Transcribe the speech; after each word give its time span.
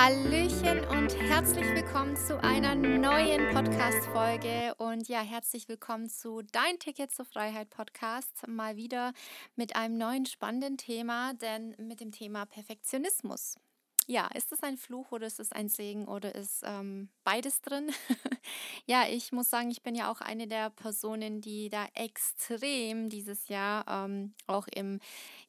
Hallöchen 0.00 0.84
und 0.90 1.12
herzlich 1.18 1.66
willkommen 1.74 2.14
zu 2.14 2.40
einer 2.40 2.76
neuen 2.76 3.52
Podcast-Folge. 3.52 4.76
Und 4.76 5.08
ja, 5.08 5.22
herzlich 5.22 5.68
willkommen 5.68 6.08
zu 6.08 6.40
Dein 6.52 6.78
Ticket 6.78 7.10
zur 7.10 7.24
Freiheit 7.24 7.68
Podcast. 7.68 8.46
Mal 8.46 8.76
wieder 8.76 9.12
mit 9.56 9.74
einem 9.74 9.98
neuen 9.98 10.24
spannenden 10.24 10.76
Thema, 10.76 11.34
denn 11.34 11.74
mit 11.78 11.98
dem 11.98 12.12
Thema 12.12 12.46
Perfektionismus 12.46 13.56
ja, 14.10 14.26
ist 14.28 14.52
es 14.52 14.62
ein 14.62 14.78
Fluch 14.78 15.12
oder 15.12 15.26
ist 15.26 15.38
es 15.38 15.52
ein 15.52 15.68
Segen 15.68 16.08
oder 16.08 16.34
ist 16.34 16.62
ähm, 16.64 17.10
beides 17.24 17.60
drin? 17.60 17.90
ja, 18.86 19.06
ich 19.06 19.32
muss 19.32 19.50
sagen, 19.50 19.70
ich 19.70 19.82
bin 19.82 19.94
ja 19.94 20.10
auch 20.10 20.22
eine 20.22 20.48
der 20.48 20.70
Personen, 20.70 21.42
die 21.42 21.68
da 21.68 21.86
extrem 21.92 23.10
dieses 23.10 23.48
Jahr 23.48 23.84
ähm, 23.86 24.32
auch 24.46 24.66
im, 24.68 24.98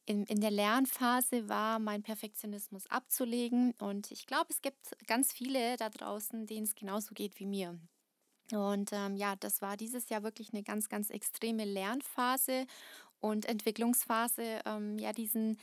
in, 0.04 0.24
in 0.24 0.42
der 0.42 0.50
Lernphase 0.50 1.48
war, 1.48 1.78
meinen 1.78 2.02
Perfektionismus 2.02 2.86
abzulegen. 2.88 3.72
Und 3.78 4.10
ich 4.10 4.26
glaube, 4.26 4.48
es 4.50 4.60
gibt 4.60 4.94
ganz 5.06 5.32
viele 5.32 5.78
da 5.78 5.88
draußen, 5.88 6.46
denen 6.46 6.64
es 6.64 6.74
genauso 6.74 7.14
geht 7.14 7.40
wie 7.40 7.46
mir. 7.46 7.80
Und 8.52 8.92
ähm, 8.92 9.16
ja, 9.16 9.36
das 9.36 9.62
war 9.62 9.78
dieses 9.78 10.10
Jahr 10.10 10.22
wirklich 10.22 10.52
eine 10.52 10.62
ganz, 10.62 10.90
ganz 10.90 11.08
extreme 11.08 11.64
Lernphase 11.64 12.66
und 13.20 13.46
Entwicklungsphase, 13.46 14.60
ähm, 14.66 14.98
ja, 14.98 15.14
diesen 15.14 15.56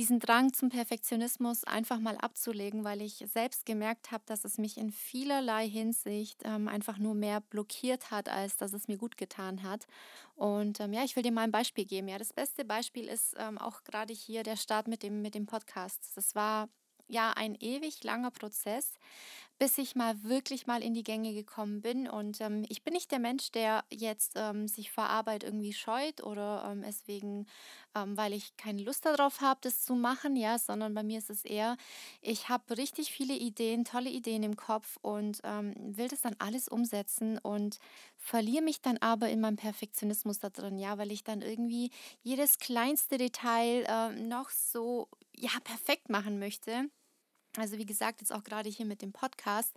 diesen 0.00 0.18
Drang 0.18 0.50
zum 0.54 0.70
Perfektionismus 0.70 1.64
einfach 1.64 2.00
mal 2.00 2.16
abzulegen, 2.16 2.84
weil 2.84 3.02
ich 3.02 3.22
selbst 3.30 3.66
gemerkt 3.66 4.10
habe, 4.10 4.24
dass 4.24 4.46
es 4.46 4.56
mich 4.56 4.78
in 4.78 4.90
vielerlei 4.90 5.68
Hinsicht 5.68 6.40
ähm, 6.44 6.68
einfach 6.68 6.96
nur 6.96 7.14
mehr 7.14 7.42
blockiert 7.42 8.10
hat, 8.10 8.30
als 8.30 8.56
dass 8.56 8.72
es 8.72 8.88
mir 8.88 8.96
gut 8.96 9.18
getan 9.18 9.62
hat. 9.62 9.86
Und 10.36 10.80
ähm, 10.80 10.94
ja, 10.94 11.04
ich 11.04 11.16
will 11.16 11.22
dir 11.22 11.32
mal 11.32 11.42
ein 11.42 11.52
Beispiel 11.52 11.84
geben. 11.84 12.08
Ja, 12.08 12.16
das 12.16 12.32
beste 12.32 12.64
Beispiel 12.64 13.08
ist 13.08 13.36
ähm, 13.38 13.58
auch 13.58 13.84
gerade 13.84 14.14
hier 14.14 14.42
der 14.42 14.56
Start 14.56 14.88
mit 14.88 15.02
dem, 15.02 15.20
mit 15.20 15.34
dem 15.34 15.44
Podcast. 15.44 16.12
Das 16.14 16.34
war 16.34 16.70
ja 17.10 17.32
ein 17.32 17.54
ewig 17.54 18.02
langer 18.04 18.30
Prozess, 18.30 18.94
bis 19.60 19.76
ich 19.76 19.94
mal 19.94 20.22
wirklich 20.24 20.66
mal 20.66 20.82
in 20.82 20.94
die 20.94 21.02
Gänge 21.02 21.34
gekommen 21.34 21.82
bin. 21.82 22.08
Und 22.08 22.40
ähm, 22.40 22.64
ich 22.70 22.82
bin 22.82 22.94
nicht 22.94 23.10
der 23.10 23.18
Mensch, 23.18 23.52
der 23.52 23.84
jetzt 23.90 24.32
ähm, 24.36 24.66
sich 24.66 24.90
vor 24.90 25.04
Arbeit 25.04 25.44
irgendwie 25.44 25.74
scheut 25.74 26.22
oder 26.22 26.66
ähm, 26.70 26.82
es 26.82 27.06
wegen, 27.06 27.46
ähm, 27.94 28.16
weil 28.16 28.32
ich 28.32 28.56
keine 28.56 28.82
Lust 28.82 29.04
darauf 29.04 29.42
habe, 29.42 29.60
das 29.62 29.82
zu 29.84 29.94
machen, 29.94 30.34
ja, 30.34 30.58
sondern 30.58 30.94
bei 30.94 31.02
mir 31.02 31.18
ist 31.18 31.28
es 31.28 31.44
eher, 31.44 31.76
ich 32.22 32.48
habe 32.48 32.78
richtig 32.78 33.12
viele 33.12 33.34
Ideen, 33.34 33.84
tolle 33.84 34.08
Ideen 34.08 34.44
im 34.44 34.56
Kopf 34.56 34.96
und 35.02 35.40
ähm, 35.44 35.74
will 35.76 36.08
das 36.08 36.22
dann 36.22 36.36
alles 36.38 36.66
umsetzen 36.66 37.36
und 37.36 37.78
verliere 38.16 38.64
mich 38.64 38.80
dann 38.80 38.96
aber 38.96 39.28
in 39.28 39.42
meinem 39.42 39.56
Perfektionismus 39.56 40.38
da 40.38 40.48
drin, 40.48 40.78
ja, 40.78 40.96
weil 40.96 41.12
ich 41.12 41.22
dann 41.22 41.42
irgendwie 41.42 41.90
jedes 42.22 42.58
kleinste 42.58 43.18
Detail 43.18 43.84
äh, 43.86 44.22
noch 44.22 44.48
so 44.48 45.08
ja 45.36 45.50
perfekt 45.64 46.08
machen 46.08 46.38
möchte. 46.38 46.88
Also 47.56 47.78
wie 47.78 47.86
gesagt, 47.86 48.20
jetzt 48.20 48.32
auch 48.32 48.44
gerade 48.44 48.68
hier 48.68 48.86
mit 48.86 49.02
dem 49.02 49.12
Podcast. 49.12 49.74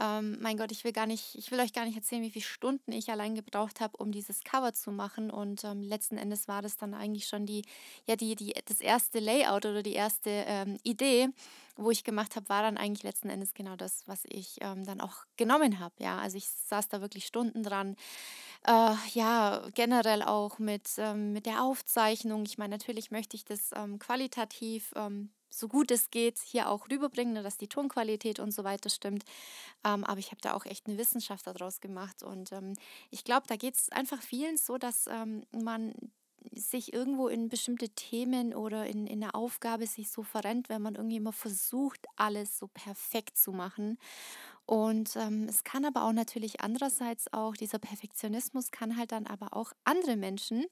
Ähm, 0.00 0.38
mein 0.40 0.56
Gott, 0.56 0.72
ich 0.72 0.82
will 0.82 0.92
gar 0.92 1.06
nicht, 1.06 1.36
ich 1.36 1.52
will 1.52 1.60
euch 1.60 1.72
gar 1.72 1.84
nicht 1.84 1.96
erzählen, 1.96 2.22
wie 2.22 2.30
viele 2.30 2.44
Stunden 2.44 2.90
ich 2.90 3.10
allein 3.10 3.36
gebraucht 3.36 3.80
habe, 3.80 3.96
um 3.98 4.10
dieses 4.10 4.42
Cover 4.42 4.72
zu 4.72 4.90
machen. 4.90 5.30
Und 5.30 5.62
ähm, 5.62 5.82
letzten 5.82 6.18
Endes 6.18 6.48
war 6.48 6.62
das 6.62 6.76
dann 6.76 6.94
eigentlich 6.94 7.28
schon 7.28 7.46
die, 7.46 7.62
ja, 8.06 8.16
die, 8.16 8.34
die, 8.34 8.54
das 8.64 8.80
erste 8.80 9.20
Layout 9.20 9.66
oder 9.66 9.84
die 9.84 9.92
erste 9.92 10.30
ähm, 10.30 10.78
Idee, 10.82 11.28
wo 11.76 11.92
ich 11.92 12.02
gemacht 12.02 12.34
habe, 12.34 12.48
war 12.48 12.62
dann 12.62 12.76
eigentlich 12.76 13.04
letzten 13.04 13.30
Endes 13.30 13.54
genau 13.54 13.76
das, 13.76 14.02
was 14.06 14.24
ich 14.24 14.56
ähm, 14.60 14.84
dann 14.84 15.00
auch 15.00 15.24
genommen 15.36 15.78
habe. 15.78 15.94
Ja, 15.98 16.18
also 16.18 16.36
ich 16.36 16.48
saß 16.48 16.88
da 16.88 17.00
wirklich 17.00 17.26
Stunden 17.26 17.62
dran. 17.62 17.94
Äh, 18.66 18.94
ja, 19.12 19.62
generell 19.74 20.22
auch 20.22 20.58
mit, 20.58 20.88
ähm, 20.98 21.32
mit 21.32 21.46
der 21.46 21.62
Aufzeichnung. 21.62 22.44
Ich 22.46 22.58
meine, 22.58 22.74
natürlich 22.74 23.12
möchte 23.12 23.36
ich 23.36 23.44
das 23.44 23.70
ähm, 23.76 24.00
qualitativ 24.00 24.92
so 25.52 25.68
gut 25.68 25.90
es 25.90 26.10
geht 26.10 26.38
hier 26.38 26.68
auch 26.68 26.88
rüberbringen, 26.90 27.34
ne, 27.34 27.42
dass 27.42 27.58
die 27.58 27.68
Tonqualität 27.68 28.40
und 28.40 28.52
so 28.52 28.64
weiter 28.64 28.88
stimmt. 28.88 29.24
Ähm, 29.84 30.04
aber 30.04 30.18
ich 30.18 30.30
habe 30.30 30.40
da 30.40 30.54
auch 30.54 30.64
echt 30.64 30.86
eine 30.86 30.98
Wissenschaft 30.98 31.46
daraus 31.46 31.80
gemacht. 31.80 32.22
Und 32.22 32.52
ähm, 32.52 32.74
ich 33.10 33.24
glaube, 33.24 33.46
da 33.46 33.56
geht 33.56 33.74
es 33.74 33.90
einfach 33.90 34.22
vielen 34.22 34.56
so, 34.56 34.78
dass 34.78 35.06
ähm, 35.08 35.44
man 35.52 35.94
sich 36.54 36.92
irgendwo 36.92 37.28
in 37.28 37.48
bestimmte 37.48 37.88
Themen 37.90 38.54
oder 38.54 38.86
in, 38.86 39.06
in 39.06 39.22
eine 39.22 39.34
Aufgabe 39.34 39.86
sich 39.86 40.10
so 40.10 40.22
verrennt, 40.22 40.68
wenn 40.68 40.82
man 40.82 40.94
irgendwie 40.96 41.16
immer 41.16 41.32
versucht, 41.32 42.06
alles 42.16 42.58
so 42.58 42.68
perfekt 42.68 43.36
zu 43.36 43.52
machen. 43.52 43.98
Und 44.66 45.16
ähm, 45.16 45.46
es 45.48 45.64
kann 45.64 45.84
aber 45.84 46.04
auch 46.04 46.12
natürlich 46.12 46.60
andererseits 46.60 47.32
auch, 47.32 47.56
dieser 47.56 47.78
Perfektionismus 47.78 48.70
kann 48.70 48.96
halt 48.96 49.12
dann 49.12 49.26
aber 49.26 49.56
auch 49.56 49.72
andere 49.84 50.16
Menschen 50.16 50.64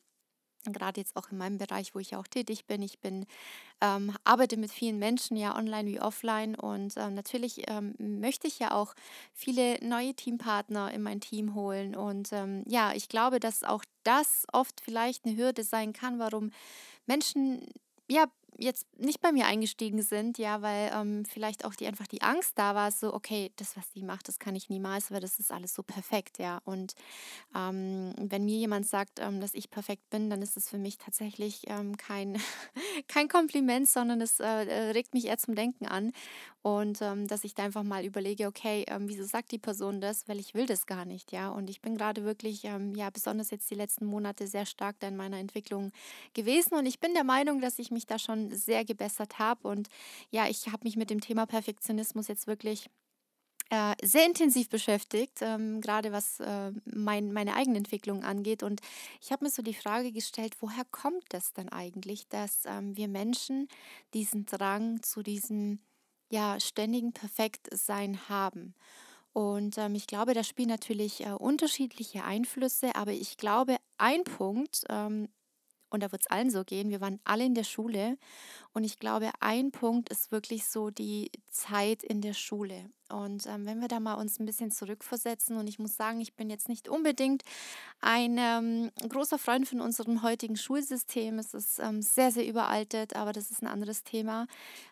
gerade 0.65 1.01
jetzt 1.01 1.17
auch 1.17 1.31
in 1.31 1.39
meinem 1.39 1.59
Bereich, 1.59 1.95
wo 1.95 1.99
ich 1.99 2.17
auch 2.17 2.27
tätig 2.27 2.67
bin. 2.67 2.83
Ich 2.83 2.99
bin, 2.99 3.27
ähm, 3.81 4.15
arbeite 4.25 4.57
mit 4.57 4.71
vielen 4.71 4.99
Menschen, 4.99 5.37
ja, 5.37 5.57
online 5.57 5.89
wie 5.91 6.01
offline. 6.01 6.55
Und 6.55 6.95
ähm, 6.97 7.15
natürlich 7.15 7.65
ähm, 7.69 7.95
möchte 7.99 8.47
ich 8.47 8.59
ja 8.59 8.73
auch 8.73 8.95
viele 9.33 9.83
neue 9.85 10.15
Teampartner 10.15 10.93
in 10.93 11.03
mein 11.03 11.21
Team 11.21 11.55
holen. 11.55 11.95
Und 11.95 12.33
ähm, 12.33 12.65
ja, 12.67 12.93
ich 12.95 13.09
glaube, 13.09 13.41
dass 13.41 13.65
auch 13.65 13.85
das 14.05 14.47
oft 14.53 14.81
vielleicht 14.81 15.25
eine 15.25 15.37
Hürde 15.37 15.65
sein 15.65 15.93
kann, 15.93 16.19
warum 16.19 16.51
Menschen 17.07 17.67
ja 18.09 18.27
jetzt 18.61 18.87
nicht 18.99 19.21
bei 19.21 19.33
mir 19.33 19.47
eingestiegen 19.47 20.03
sind, 20.03 20.39
ja, 20.39 20.63
weil 20.63 20.91
ähm, 20.95 21.25
vielleicht 21.25 21.65
auch 21.65 21.75
die 21.75 21.87
einfach 21.87 22.07
die 22.07 22.23
Angst 22.23 22.59
da 22.59 22.75
war, 22.75 22.91
so, 22.93 23.15
okay, 23.15 23.51
das, 23.57 23.77
was 23.77 23.91
die 23.93 24.03
macht, 24.03 24.29
das 24.29 24.39
kann 24.39 24.55
ich 24.55 24.69
niemals, 24.69 25.11
weil 25.11 25.21
das 25.21 25.39
ist 25.39 25.51
alles 25.51 25.75
so 25.75 25.83
perfekt, 25.83 26.39
ja. 26.39 26.61
Und 26.65 26.95
ähm, 27.57 28.15
wenn 28.19 28.45
mir 28.45 28.57
jemand 28.57 28.87
sagt, 28.87 29.19
ähm, 29.21 29.41
dass 29.41 29.55
ich 29.55 29.71
perfekt 29.71 30.09
bin, 30.11 30.31
dann 30.31 30.43
ist 30.43 30.57
es 30.57 30.69
für 30.69 30.79
mich 30.79 30.99
tatsächlich 30.99 31.63
ähm, 31.69 31.97
kein, 31.97 32.41
kein 33.09 33.29
Kompliment, 33.29 33.89
sondern 33.89 34.21
es 34.21 34.41
äh, 34.41 34.47
regt 34.47 35.15
mich 35.15 35.27
eher 35.27 35.39
zum 35.39 35.55
Denken 35.55 35.87
an. 35.87 36.13
Und 36.63 37.01
ähm, 37.01 37.27
dass 37.27 37.45
ich 37.45 37.55
da 37.55 37.65
einfach 37.65 37.83
mal 37.83 38.05
überlege, 38.05 38.47
okay, 38.47 38.85
ähm, 38.89 39.09
wieso 39.09 39.25
sagt 39.25 39.51
die 39.51 39.59
Person 39.59 40.03
das? 40.03 40.29
Weil 40.29 40.39
ich 40.39 40.55
will 40.55 40.67
das 40.67 40.85
gar 40.85 41.07
nicht, 41.07 41.33
ja. 41.33 41.49
Und 41.49 41.71
ich 41.71 41.81
bin 41.81 41.97
gerade 41.97 42.25
wirklich, 42.25 42.63
ja, 42.63 43.11
besonders 43.11 43.51
jetzt 43.51 43.71
die 43.71 43.75
letzten 43.75 44.05
Monate 44.05 44.47
sehr 44.47 44.67
stark 44.67 44.97
da 45.01 45.09
in 45.09 45.17
meiner 45.17 45.39
Entwicklung 45.39 45.91
gewesen. 46.35 46.75
Und 46.75 46.85
ich 46.85 47.01
bin 47.01 47.15
der 47.15 47.25
Meinung, 47.25 47.61
dass 47.63 47.79
ich 47.79 47.91
mich 47.91 48.07
da 48.07 48.19
schon 48.19 48.50
sehr 48.53 48.85
gebessert 48.85 49.39
habe. 49.39 49.69
Und 49.69 49.89
ja, 50.31 50.49
ich 50.49 50.67
habe 50.69 50.85
mich 50.85 50.97
mit 50.97 51.11
dem 51.11 51.21
Thema 51.21 51.47
Perfektionismus 51.47 52.29
jetzt 52.29 52.47
wirklich 52.47 52.91
äh, 53.71 53.95
sehr 54.03 54.27
intensiv 54.27 54.69
beschäftigt, 54.69 55.39
ähm, 55.43 55.81
gerade 55.81 56.11
was 56.11 56.41
äh, 56.41 56.73
mein, 56.85 57.33
meine 57.33 57.55
Eigenentwicklung 57.55 58.25
angeht. 58.25 58.63
Und 58.63 58.81
ich 59.21 59.31
habe 59.31 59.45
mir 59.45 59.51
so 59.51 59.63
die 59.63 59.75
Frage 59.75 60.11
gestellt, 60.11 60.57
woher 60.61 60.85
kommt 60.91 61.25
das 61.29 61.53
denn 61.53 61.69
eigentlich, 61.69 62.29
dass 62.29 62.65
ähm, 62.67 62.97
wir 62.97 63.07
Menschen 63.07 63.69
diesen 64.13 64.45
Drang 64.47 65.03
zu 65.03 65.23
diesem 65.23 65.79
ja, 66.31 66.59
ständigen 66.59 67.13
Perfektsein 67.13 68.29
haben? 68.29 68.75
Und 69.33 69.79
ähm, 69.79 69.95
ich 69.95 70.09
glaube, 70.09 70.35
da 70.35 70.43
spielen 70.43 70.69
natürlich 70.69 71.25
äh, 71.25 71.31
unterschiedliche 71.31 72.25
Einflüsse, 72.25 72.97
aber 72.97 73.13
ich 73.13 73.37
glaube, 73.37 73.77
ein 73.99 74.25
Punkt, 74.25 74.83
ähm, 74.89 75.29
und 75.91 76.03
da 76.03 76.13
wird 76.13 76.23
es 76.23 76.31
allen 76.31 76.51
so 76.51 76.65
gehen. 76.65 76.91
Wir 76.91 77.01
waren 77.01 77.21
alle 77.25 77.45
in 77.45 77.55
der 77.55 77.65
Schule 77.65 78.17
und 78.73 78.85
ich 78.85 78.99
glaube, 78.99 79.31
ein 79.41 79.73
Punkt 79.73 80.09
ist 80.09 80.31
wirklich 80.31 80.67
so 80.67 80.91
die 80.91 81.31
Zeit 81.49 82.03
in 82.03 82.21
der 82.21 82.35
Schule. 82.35 82.91
Und 83.09 83.47
ähm, 83.47 83.67
wenn 83.67 83.81
wir 83.81 83.89
da 83.89 83.99
mal 83.99 84.15
uns 84.15 84.39
ein 84.39 84.47
bisschen 84.47 84.71
zurückversetzen 84.71 85.57
und 85.57 85.69
ich 85.69 85.79
muss 85.79 85.97
sagen, 85.97 86.21
ich 86.21 86.35
bin 86.35 86.49
jetzt 86.49 86.69
nicht 86.69 86.89
unbedingt 86.89 87.43
ein 88.01 88.37
ähm, 88.39 88.91
großer 89.09 89.39
Freund 89.39 89.67
von 89.67 89.81
unserem 89.81 90.23
heutigen 90.23 90.57
Schulsystem. 90.57 91.39
Es 91.39 91.53
ist 91.53 91.81
ähm, 91.81 92.03
sehr, 92.03 92.31
sehr 92.31 92.47
überaltet, 92.47 93.17
aber 93.17 93.33
das 93.33 93.51
ist 93.51 93.63
ein 93.63 93.67
anderes 93.67 94.05
Thema. 94.05 94.47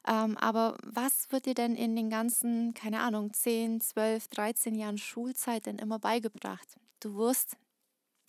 Ähm, 0.07 0.37
aber 0.37 0.77
was 0.83 1.31
wird 1.31 1.47
dir 1.47 1.55
denn 1.55 1.77
in 1.77 1.95
den 1.95 2.11
ganzen, 2.11 2.75
keine 2.75 3.01
Ahnung, 3.01 3.33
10, 3.33 3.81
12, 3.81 4.29
13 4.29 4.75
Jahren 4.75 4.99
Schulzeit 4.99 5.67
denn 5.67 5.79
immer 5.79 6.01
beigebracht? 6.01 6.67
Du 7.01 7.15
wirst 7.15 7.57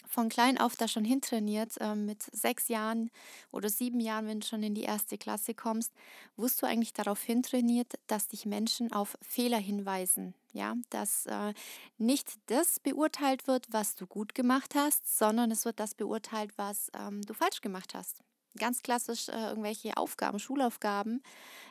von 0.10 0.28
klein 0.28 0.58
auf 0.58 0.76
da 0.76 0.88
schon 0.88 1.06
hintrainiert, 1.06 1.78
äh, 1.80 1.96
mit 1.96 2.24
sechs 2.34 2.68
Jahren 2.68 3.12
oder 3.52 3.70
sieben 3.70 4.00
Jahren, 4.00 4.28
wenn 4.28 4.40
du 4.40 4.48
schon 4.48 4.64
in 4.64 4.74
die 4.74 4.82
erste 4.82 5.18
Klasse 5.18 5.54
kommst, 5.54 5.94
wurdest 6.36 6.62
du 6.62 6.66
eigentlich 6.66 6.94
darauf 6.94 7.22
hintrainiert, 7.22 7.94
dass 8.08 8.28
dich 8.28 8.46
Menschen 8.46 8.92
auf 8.92 9.18
Fehler 9.22 9.60
hinweisen. 9.60 10.34
Ja, 10.52 10.74
dass 10.90 11.28
äh, 11.28 11.54
nicht 12.00 12.34
das 12.48 12.80
beurteilt 12.80 13.46
wird, 13.46 13.68
was 13.70 13.94
du 13.94 14.08
gut 14.08 14.34
gemacht 14.34 14.74
hast, 14.74 15.18
sondern 15.18 15.52
es 15.52 15.64
wird 15.64 15.80
das 15.80 15.94
beurteilt, 15.94 16.52
was 16.58 16.92
ähm, 17.00 17.22
du 17.22 17.36
falsch 17.36 17.62
gemacht 17.62 17.94
hast. 17.94 18.24
Ganz 18.58 18.82
klassisch 18.82 19.30
äh, 19.30 19.50
irgendwelche 19.50 19.96
Aufgaben, 19.96 20.40
Schulaufgaben, 20.40 21.22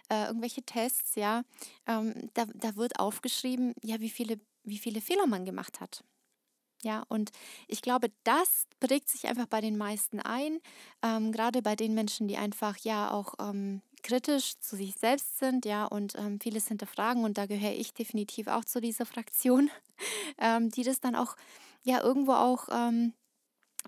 äh, 0.09 0.27
irgendwelche 0.27 0.63
Tests, 0.63 1.17
ja. 1.17 1.43
Ähm, 1.87 2.31
da, 2.35 2.47
da 2.55 2.77
wird 2.77 3.01
aufgeschrieben, 3.01 3.75
ja, 3.83 3.99
wie 3.99 4.11
viele, 4.11 4.39
wie 4.63 4.79
viele 4.79 5.01
Fehler 5.01 5.27
man 5.27 5.45
gemacht 5.45 5.81
hat. 5.81 6.05
Ja, 6.83 7.05
und 7.09 7.31
ich 7.67 7.83
glaube, 7.83 8.09
das 8.25 8.67
prägt 8.81 9.09
sich 9.09 9.27
einfach 9.27 9.47
bei 9.47 9.61
den 9.61 9.77
meisten 9.77 10.21
ein, 10.21 10.61
ähm, 11.03 11.33
gerade 11.33 11.61
bei 11.63 11.75
den 11.75 11.95
Menschen, 11.95 12.29
die 12.29 12.37
einfach 12.37 12.77
ja 12.79 13.11
auch 13.11 13.35
ähm, 13.41 13.83
kritisch 14.03 14.59
zu 14.61 14.77
sich 14.77 14.95
selbst 14.95 15.39
sind, 15.39 15.65
ja, 15.65 15.87
und 15.87 16.15
ähm, 16.17 16.39
vieles 16.41 16.69
hinterfragen. 16.69 17.25
Und 17.25 17.37
da 17.37 17.47
gehöre 17.47 17.73
ich 17.73 17.95
definitiv 17.95 18.47
auch 18.47 18.65
zu 18.65 18.81
dieser 18.81 19.07
Fraktion, 19.07 19.71
ähm, 20.39 20.71
die 20.71 20.85
das 20.85 21.01
dann 21.01 21.17
auch 21.17 21.37
ja 21.83 22.03
irgendwo 22.03 22.33
auch 22.33 22.69
ähm, 22.71 23.13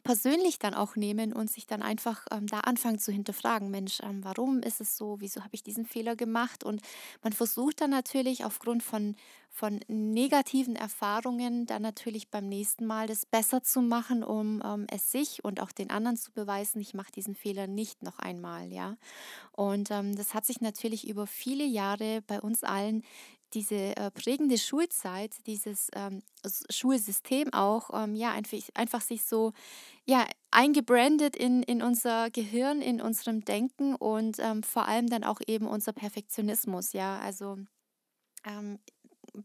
persönlich 0.02 0.58
dann 0.58 0.74
auch 0.74 0.96
nehmen 0.96 1.32
und 1.32 1.50
sich 1.50 1.66
dann 1.66 1.82
einfach 1.82 2.26
ähm, 2.30 2.46
da 2.46 2.60
anfangen 2.60 2.98
zu 2.98 3.12
hinterfragen, 3.12 3.70
Mensch, 3.70 4.00
ähm, 4.02 4.24
warum 4.24 4.60
ist 4.62 4.80
es 4.80 4.96
so, 4.96 5.16
wieso 5.20 5.40
habe 5.40 5.54
ich 5.54 5.62
diesen 5.62 5.84
Fehler 5.84 6.16
gemacht? 6.16 6.64
Und 6.64 6.80
man 7.22 7.32
versucht 7.32 7.80
dann 7.80 7.90
natürlich 7.90 8.44
aufgrund 8.44 8.82
von, 8.82 9.16
von 9.50 9.80
negativen 9.88 10.76
Erfahrungen 10.76 11.66
dann 11.66 11.82
natürlich 11.82 12.30
beim 12.30 12.48
nächsten 12.48 12.86
Mal 12.86 13.06
das 13.08 13.26
besser 13.26 13.62
zu 13.62 13.82
machen, 13.82 14.24
um 14.24 14.62
ähm, 14.64 14.86
es 14.90 15.10
sich 15.10 15.44
und 15.44 15.60
auch 15.60 15.72
den 15.72 15.90
anderen 15.90 16.16
zu 16.16 16.32
beweisen, 16.32 16.80
ich 16.80 16.94
mache 16.94 17.12
diesen 17.12 17.34
Fehler 17.34 17.66
nicht 17.66 18.02
noch 18.02 18.18
einmal, 18.18 18.72
ja. 18.72 18.96
Und 19.52 19.90
ähm, 19.90 20.16
das 20.16 20.34
hat 20.34 20.46
sich 20.46 20.60
natürlich 20.60 21.08
über 21.08 21.26
viele 21.26 21.64
Jahre 21.64 22.22
bei 22.26 22.40
uns 22.40 22.64
allen 22.64 23.02
diese 23.54 23.96
äh, 23.96 24.10
prägende 24.10 24.58
Schulzeit, 24.58 25.34
dieses 25.46 25.88
ähm, 25.94 26.22
Schulsystem 26.70 27.52
auch, 27.52 27.90
ähm, 27.92 28.14
ja, 28.14 28.32
einfach, 28.32 28.58
einfach 28.74 29.00
sich 29.00 29.24
so 29.24 29.52
ja, 30.04 30.26
eingebrandet 30.50 31.36
in, 31.36 31.62
in 31.62 31.82
unser 31.82 32.30
Gehirn, 32.30 32.82
in 32.82 33.00
unserem 33.00 33.44
Denken 33.44 33.94
und 33.94 34.38
ähm, 34.38 34.62
vor 34.62 34.86
allem 34.86 35.08
dann 35.08 35.24
auch 35.24 35.40
eben 35.46 35.66
unser 35.66 35.92
Perfektionismus, 35.92 36.92
ja, 36.92 37.18
also 37.18 37.58
ähm, 38.46 38.78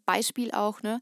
Beispiel 0.06 0.52
auch 0.52 0.82
ne, 0.82 1.00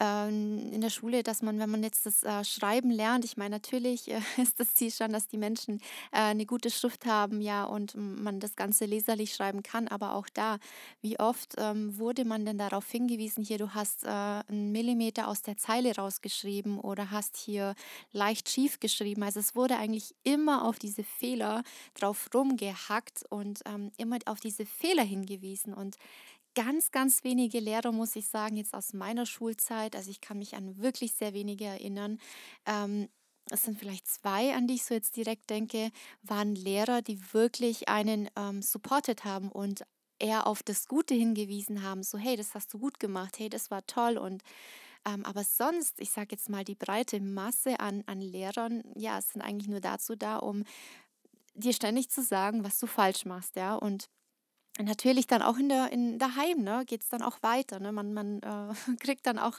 ähm, 0.00 0.72
in 0.72 0.80
der 0.80 0.90
Schule, 0.90 1.22
dass 1.22 1.42
man, 1.42 1.58
wenn 1.58 1.70
man 1.70 1.82
jetzt 1.82 2.06
das 2.06 2.22
äh, 2.22 2.44
Schreiben 2.44 2.90
lernt, 2.90 3.24
ich 3.24 3.36
meine, 3.36 3.50
natürlich 3.50 4.10
äh, 4.10 4.20
ist 4.42 4.58
das 4.60 4.74
Ziel 4.74 4.90
schon, 4.90 5.12
dass 5.12 5.28
die 5.28 5.38
Menschen 5.38 5.78
äh, 6.12 6.18
eine 6.18 6.46
gute 6.46 6.70
Schrift 6.70 7.06
haben, 7.06 7.40
ja, 7.40 7.64
und 7.64 7.94
man 7.94 8.40
das 8.40 8.56
Ganze 8.56 8.86
leserlich 8.86 9.34
schreiben 9.34 9.62
kann, 9.62 9.88
aber 9.88 10.14
auch 10.14 10.28
da, 10.32 10.58
wie 11.00 11.18
oft 11.18 11.54
ähm, 11.58 11.98
wurde 11.98 12.24
man 12.24 12.44
denn 12.44 12.58
darauf 12.58 12.88
hingewiesen, 12.90 13.44
hier, 13.44 13.58
du 13.58 13.74
hast 13.74 14.06
einen 14.06 14.72
Millimeter 14.72 15.28
aus 15.28 15.42
der 15.42 15.56
Zeile 15.56 15.94
rausgeschrieben 15.94 16.78
oder 16.78 17.10
hast 17.10 17.36
hier 17.36 17.74
leicht 18.12 18.48
schief 18.48 18.80
geschrieben. 18.80 19.22
Also 19.22 19.40
es 19.40 19.54
wurde 19.54 19.76
eigentlich 19.76 20.14
immer 20.24 20.64
auf 20.64 20.78
diese 20.78 21.04
Fehler 21.04 21.62
drauf 21.94 22.28
rumgehackt 22.34 23.24
und 23.30 23.60
ähm, 23.66 23.90
immer 23.96 24.18
auf 24.26 24.40
diese 24.40 24.66
Fehler 24.66 25.04
hingewiesen 25.04 25.74
und 25.74 25.96
ganz, 26.54 26.90
ganz 26.90 27.24
wenige 27.24 27.60
Lehrer, 27.60 27.92
muss 27.92 28.16
ich 28.16 28.28
sagen, 28.28 28.56
jetzt 28.56 28.74
aus 28.74 28.92
meiner 28.92 29.26
Schulzeit. 29.26 29.96
Also 29.96 30.10
ich 30.10 30.20
kann 30.20 30.38
mich 30.38 30.54
an 30.54 30.78
wirklich 30.78 31.14
sehr 31.14 31.34
wenige 31.34 31.64
erinnern. 31.64 32.18
Ähm, 32.66 33.08
es 33.50 33.62
sind 33.62 33.78
vielleicht 33.78 34.06
zwei, 34.06 34.54
an 34.54 34.66
die 34.66 34.74
ich 34.74 34.84
so 34.84 34.94
jetzt 34.94 35.16
direkt 35.16 35.50
denke, 35.50 35.90
waren 36.22 36.54
Lehrer, 36.54 37.02
die 37.02 37.20
wirklich 37.32 37.88
einen 37.88 38.30
ähm, 38.36 38.62
supportet 38.62 39.24
haben 39.24 39.50
und 39.50 39.82
eher 40.18 40.46
auf 40.46 40.62
das 40.62 40.86
Gute 40.86 41.14
hingewiesen 41.14 41.82
haben. 41.82 42.02
So, 42.02 42.18
hey, 42.18 42.36
das 42.36 42.54
hast 42.54 42.72
du 42.72 42.78
gut 42.78 43.00
gemacht, 43.00 43.38
hey, 43.38 43.48
das 43.48 43.70
war 43.70 43.84
toll. 43.86 44.16
Und 44.16 44.42
ähm, 45.04 45.24
aber 45.24 45.42
sonst, 45.42 46.00
ich 46.00 46.10
sage 46.10 46.28
jetzt 46.32 46.48
mal, 46.48 46.64
die 46.64 46.76
breite 46.76 47.20
Masse 47.20 47.80
an, 47.80 48.04
an 48.06 48.20
Lehrern, 48.20 48.84
ja, 48.94 49.20
sind 49.20 49.42
eigentlich 49.42 49.68
nur 49.68 49.80
dazu 49.80 50.14
da, 50.14 50.36
um 50.36 50.64
dir 51.54 51.72
ständig 51.72 52.10
zu 52.10 52.22
sagen, 52.22 52.64
was 52.64 52.78
du 52.78 52.86
falsch 52.86 53.24
machst, 53.24 53.56
ja. 53.56 53.74
Und 53.74 54.08
natürlich 54.80 55.26
dann 55.26 55.42
auch 55.42 55.58
in 55.58 55.68
der 55.68 55.92
in 55.92 56.18
daheim, 56.18 56.62
ne, 56.62 56.84
geht 56.86 57.02
es 57.02 57.08
dann 57.08 57.22
auch 57.22 57.42
weiter, 57.42 57.80
ne? 57.80 57.92
Man 57.92 58.12
man, 58.14 58.40
äh, 58.40 58.74
kriegt 59.00 59.26
dann 59.26 59.38
auch 59.38 59.58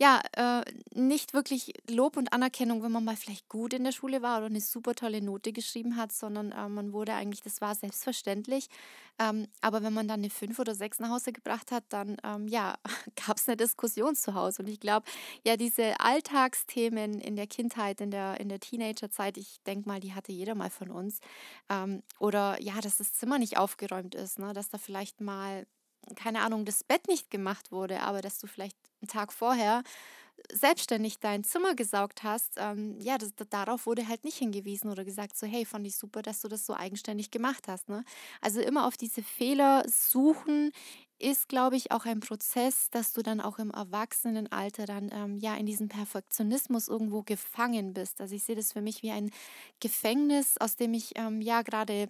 ja, 0.00 0.22
äh, 0.32 0.64
nicht 0.94 1.34
wirklich 1.34 1.74
Lob 1.90 2.16
und 2.16 2.32
Anerkennung, 2.32 2.82
wenn 2.82 2.90
man 2.90 3.04
mal 3.04 3.16
vielleicht 3.16 3.50
gut 3.50 3.74
in 3.74 3.84
der 3.84 3.92
Schule 3.92 4.22
war 4.22 4.38
oder 4.38 4.46
eine 4.46 4.62
super 4.62 4.94
tolle 4.94 5.20
Note 5.20 5.52
geschrieben 5.52 5.96
hat, 5.96 6.10
sondern 6.10 6.52
äh, 6.52 6.68
man 6.70 6.94
wurde 6.94 7.12
eigentlich, 7.12 7.42
das 7.42 7.60
war 7.60 7.74
selbstverständlich. 7.74 8.68
Ähm, 9.18 9.48
aber 9.60 9.82
wenn 9.82 9.92
man 9.92 10.08
dann 10.08 10.20
eine 10.20 10.30
5 10.30 10.58
oder 10.58 10.74
6 10.74 11.00
nach 11.00 11.10
Hause 11.10 11.32
gebracht 11.32 11.70
hat, 11.70 11.84
dann 11.90 12.16
ähm, 12.24 12.48
ja, 12.48 12.76
gab 13.26 13.36
es 13.36 13.46
eine 13.46 13.58
Diskussion 13.58 14.14
zu 14.16 14.34
Hause. 14.34 14.62
Und 14.62 14.68
ich 14.70 14.80
glaube, 14.80 15.04
ja, 15.44 15.58
diese 15.58 16.00
Alltagsthemen 16.00 17.20
in 17.20 17.36
der 17.36 17.46
Kindheit, 17.46 18.00
in 18.00 18.10
der, 18.10 18.40
in 18.40 18.48
der 18.48 18.60
Teenagerzeit, 18.60 19.36
ich 19.36 19.60
denke 19.66 19.86
mal, 19.86 20.00
die 20.00 20.14
hatte 20.14 20.32
jeder 20.32 20.54
mal 20.54 20.70
von 20.70 20.90
uns. 20.90 21.18
Ähm, 21.68 22.02
oder 22.18 22.58
ja, 22.62 22.80
dass 22.80 22.96
das 22.96 23.12
Zimmer 23.12 23.38
nicht 23.38 23.58
aufgeräumt 23.58 24.14
ist, 24.14 24.38
ne? 24.38 24.54
dass 24.54 24.70
da 24.70 24.78
vielleicht 24.78 25.20
mal 25.20 25.66
keine 26.16 26.42
Ahnung, 26.42 26.64
das 26.64 26.84
Bett 26.84 27.08
nicht 27.08 27.30
gemacht 27.30 27.72
wurde, 27.72 28.00
aber 28.00 28.22
dass 28.22 28.38
du 28.38 28.46
vielleicht 28.46 28.76
einen 29.00 29.08
Tag 29.08 29.32
vorher 29.32 29.82
selbstständig 30.52 31.20
dein 31.20 31.44
Zimmer 31.44 31.74
gesaugt 31.74 32.22
hast, 32.22 32.54
ähm, 32.56 32.98
ja, 33.00 33.18
das, 33.18 33.30
darauf 33.50 33.86
wurde 33.86 34.08
halt 34.08 34.24
nicht 34.24 34.38
hingewiesen 34.38 34.90
oder 34.90 35.04
gesagt, 35.04 35.36
so, 35.36 35.46
hey, 35.46 35.64
fand 35.64 35.86
ich 35.86 35.96
super, 35.96 36.22
dass 36.22 36.40
du 36.40 36.48
das 36.48 36.66
so 36.66 36.74
eigenständig 36.74 37.30
gemacht 37.30 37.68
hast. 37.68 37.88
Ne? 37.88 38.04
Also 38.40 38.60
immer 38.60 38.86
auf 38.86 38.96
diese 38.96 39.22
Fehler 39.22 39.84
suchen 39.86 40.72
ist, 41.18 41.48
glaube 41.48 41.76
ich, 41.76 41.92
auch 41.92 42.06
ein 42.06 42.20
Prozess, 42.20 42.88
dass 42.90 43.12
du 43.12 43.22
dann 43.22 43.40
auch 43.40 43.58
im 43.58 43.70
Erwachsenenalter 43.70 44.86
dann 44.86 45.10
ähm, 45.12 45.36
ja 45.36 45.54
in 45.56 45.66
diesem 45.66 45.88
Perfektionismus 45.88 46.88
irgendwo 46.88 47.22
gefangen 47.22 47.92
bist. 47.92 48.20
Also 48.20 48.34
ich 48.34 48.44
sehe 48.44 48.56
das 48.56 48.72
für 48.72 48.80
mich 48.80 49.02
wie 49.02 49.10
ein 49.10 49.30
Gefängnis, 49.80 50.56
aus 50.58 50.76
dem 50.76 50.94
ich 50.94 51.12
ähm, 51.16 51.42
ja 51.42 51.60
gerade 51.62 52.08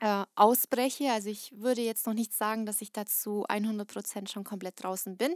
äh, 0.00 0.24
ausbreche. 0.34 1.10
Also 1.12 1.30
ich 1.30 1.52
würde 1.56 1.82
jetzt 1.82 2.06
noch 2.06 2.14
nicht 2.14 2.32
sagen, 2.34 2.66
dass 2.66 2.80
ich 2.82 2.92
dazu 2.92 3.44
100 3.48 3.92
Prozent 3.92 4.30
schon 4.30 4.44
komplett 4.44 4.82
draußen 4.82 5.16
bin, 5.16 5.34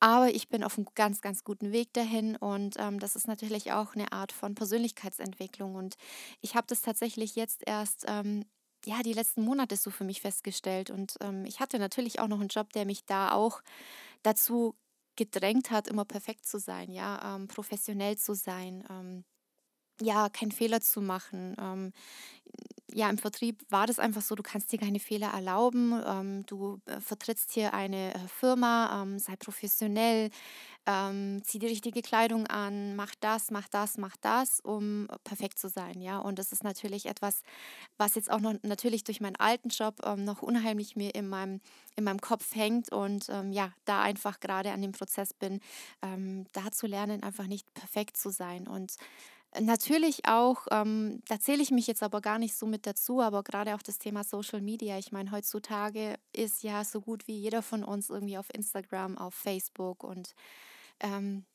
aber 0.00 0.28
ich 0.30 0.48
bin 0.48 0.62
auf 0.64 0.76
einem 0.78 0.86
ganz, 0.94 1.20
ganz 1.20 1.44
guten 1.44 1.72
Weg 1.72 1.92
dahin 1.92 2.36
und 2.36 2.76
ähm, 2.78 3.00
das 3.00 3.16
ist 3.16 3.26
natürlich 3.28 3.72
auch 3.72 3.94
eine 3.94 4.12
Art 4.12 4.32
von 4.32 4.54
Persönlichkeitsentwicklung 4.54 5.74
und 5.74 5.96
ich 6.40 6.54
habe 6.54 6.66
das 6.68 6.82
tatsächlich 6.82 7.34
jetzt 7.36 7.62
erst 7.66 8.04
ähm, 8.08 8.44
ja, 8.84 9.02
die 9.02 9.12
letzten 9.12 9.42
Monate 9.44 9.76
so 9.76 9.90
für 9.90 10.04
mich 10.04 10.20
festgestellt. 10.20 10.88
Und 10.90 11.16
ähm, 11.20 11.44
ich 11.44 11.58
hatte 11.60 11.78
natürlich 11.80 12.20
auch 12.20 12.28
noch 12.28 12.38
einen 12.40 12.48
Job, 12.48 12.72
der 12.72 12.86
mich 12.86 13.04
da 13.06 13.32
auch 13.32 13.60
dazu 14.22 14.76
gedrängt 15.16 15.70
hat, 15.70 15.88
immer 15.88 16.04
perfekt 16.04 16.46
zu 16.46 16.58
sein, 16.60 16.92
ja, 16.92 17.36
ähm, 17.36 17.48
professionell 17.48 18.16
zu 18.18 18.34
sein, 18.34 18.84
ähm, 18.90 19.24
ja, 20.00 20.28
keinen 20.28 20.52
Fehler 20.52 20.80
zu 20.80 21.00
machen. 21.00 21.56
Ähm, 21.60 21.92
ja, 22.94 23.10
im 23.10 23.18
Vertrieb 23.18 23.60
war 23.68 23.86
das 23.86 23.98
einfach 23.98 24.22
so, 24.22 24.34
du 24.34 24.42
kannst 24.42 24.72
dir 24.72 24.78
keine 24.78 24.98
Fehler 24.98 25.28
erlauben. 25.28 26.00
Ähm, 26.06 26.46
du 26.46 26.80
äh, 26.86 27.00
vertrittst 27.00 27.52
hier 27.52 27.74
eine 27.74 28.14
äh, 28.14 28.18
Firma, 28.28 29.02
ähm, 29.02 29.18
sei 29.18 29.36
professionell, 29.36 30.30
ähm, 30.86 31.42
zieh 31.44 31.58
die 31.58 31.66
richtige 31.66 32.00
Kleidung 32.00 32.46
an, 32.46 32.96
mach 32.96 33.14
das, 33.20 33.50
mach 33.50 33.68
das, 33.68 33.98
mach 33.98 34.16
das, 34.16 34.60
um 34.60 35.06
perfekt 35.22 35.58
zu 35.58 35.68
sein. 35.68 36.00
Ja, 36.00 36.18
und 36.18 36.38
das 36.38 36.50
ist 36.50 36.64
natürlich 36.64 37.06
etwas, 37.06 37.42
was 37.98 38.14
jetzt 38.14 38.30
auch 38.30 38.40
noch 38.40 38.54
natürlich 38.62 39.04
durch 39.04 39.20
meinen 39.20 39.36
alten 39.36 39.68
Job 39.68 40.00
ähm, 40.04 40.24
noch 40.24 40.40
unheimlich 40.40 40.96
mir 40.96 41.14
in 41.14 41.28
meinem, 41.28 41.60
in 41.94 42.04
meinem 42.04 42.20
Kopf 42.20 42.54
hängt 42.54 42.90
und 42.90 43.28
ähm, 43.28 43.52
ja, 43.52 43.70
da 43.84 44.00
einfach 44.00 44.40
gerade 44.40 44.72
an 44.72 44.80
dem 44.80 44.92
Prozess 44.92 45.34
bin, 45.34 45.60
da 46.00 46.70
zu 46.70 46.86
lernen, 46.86 47.22
einfach 47.22 47.46
nicht 47.46 47.72
perfekt 47.74 48.16
zu 48.16 48.30
sein. 48.30 48.66
Und 48.66 48.96
Natürlich 49.60 50.26
auch, 50.26 50.66
ähm, 50.70 51.22
da 51.26 51.40
zähle 51.40 51.62
ich 51.62 51.70
mich 51.70 51.86
jetzt 51.86 52.02
aber 52.02 52.20
gar 52.20 52.38
nicht 52.38 52.54
so 52.54 52.66
mit 52.66 52.86
dazu, 52.86 53.22
aber 53.22 53.42
gerade 53.42 53.74
auch 53.74 53.82
das 53.82 53.98
Thema 53.98 54.22
Social 54.22 54.60
Media. 54.60 54.98
Ich 54.98 55.10
meine, 55.10 55.30
heutzutage 55.32 56.16
ist 56.34 56.62
ja 56.62 56.84
so 56.84 57.00
gut 57.00 57.26
wie 57.26 57.38
jeder 57.38 57.62
von 57.62 57.82
uns 57.82 58.10
irgendwie 58.10 58.36
auf 58.36 58.52
Instagram, 58.54 59.16
auf 59.16 59.34
Facebook 59.34 60.04
und 60.04 60.34
ähm, 61.00 61.46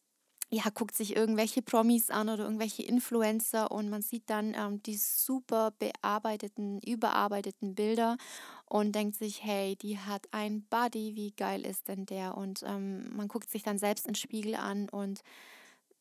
ja, 0.52 0.64
guckt 0.74 0.96
sich 0.96 1.16
irgendwelche 1.16 1.62
Promis 1.64 2.10
an 2.12 2.30
oder 2.30 2.46
irgendwelche 2.46 2.84
Influencer 2.84 3.72
und 3.72 3.90
man 3.90 4.02
sieht 4.04 4.30
dann 4.30 4.54
ähm, 4.56 4.84
die 4.84 4.98
super 4.98 5.72
bearbeiteten, 5.80 6.80
überarbeiteten 6.82 7.76
Bilder 7.76 8.18
und 8.66 8.94
denkt 8.94 9.16
sich, 9.18 9.44
hey, 9.44 9.76
die 9.78 10.00
hat 10.00 10.28
ein 10.32 10.64
Body, 10.70 11.16
wie 11.16 11.32
geil 11.32 11.66
ist 11.66 11.88
denn 11.90 12.06
der? 12.06 12.38
Und 12.38 12.64
ähm, 12.68 13.16
man 13.16 13.28
guckt 13.28 13.50
sich 13.50 13.64
dann 13.64 13.80
selbst 13.80 14.08
ins 14.08 14.20
Spiegel 14.20 14.56
an 14.56 14.90
und 14.90 15.22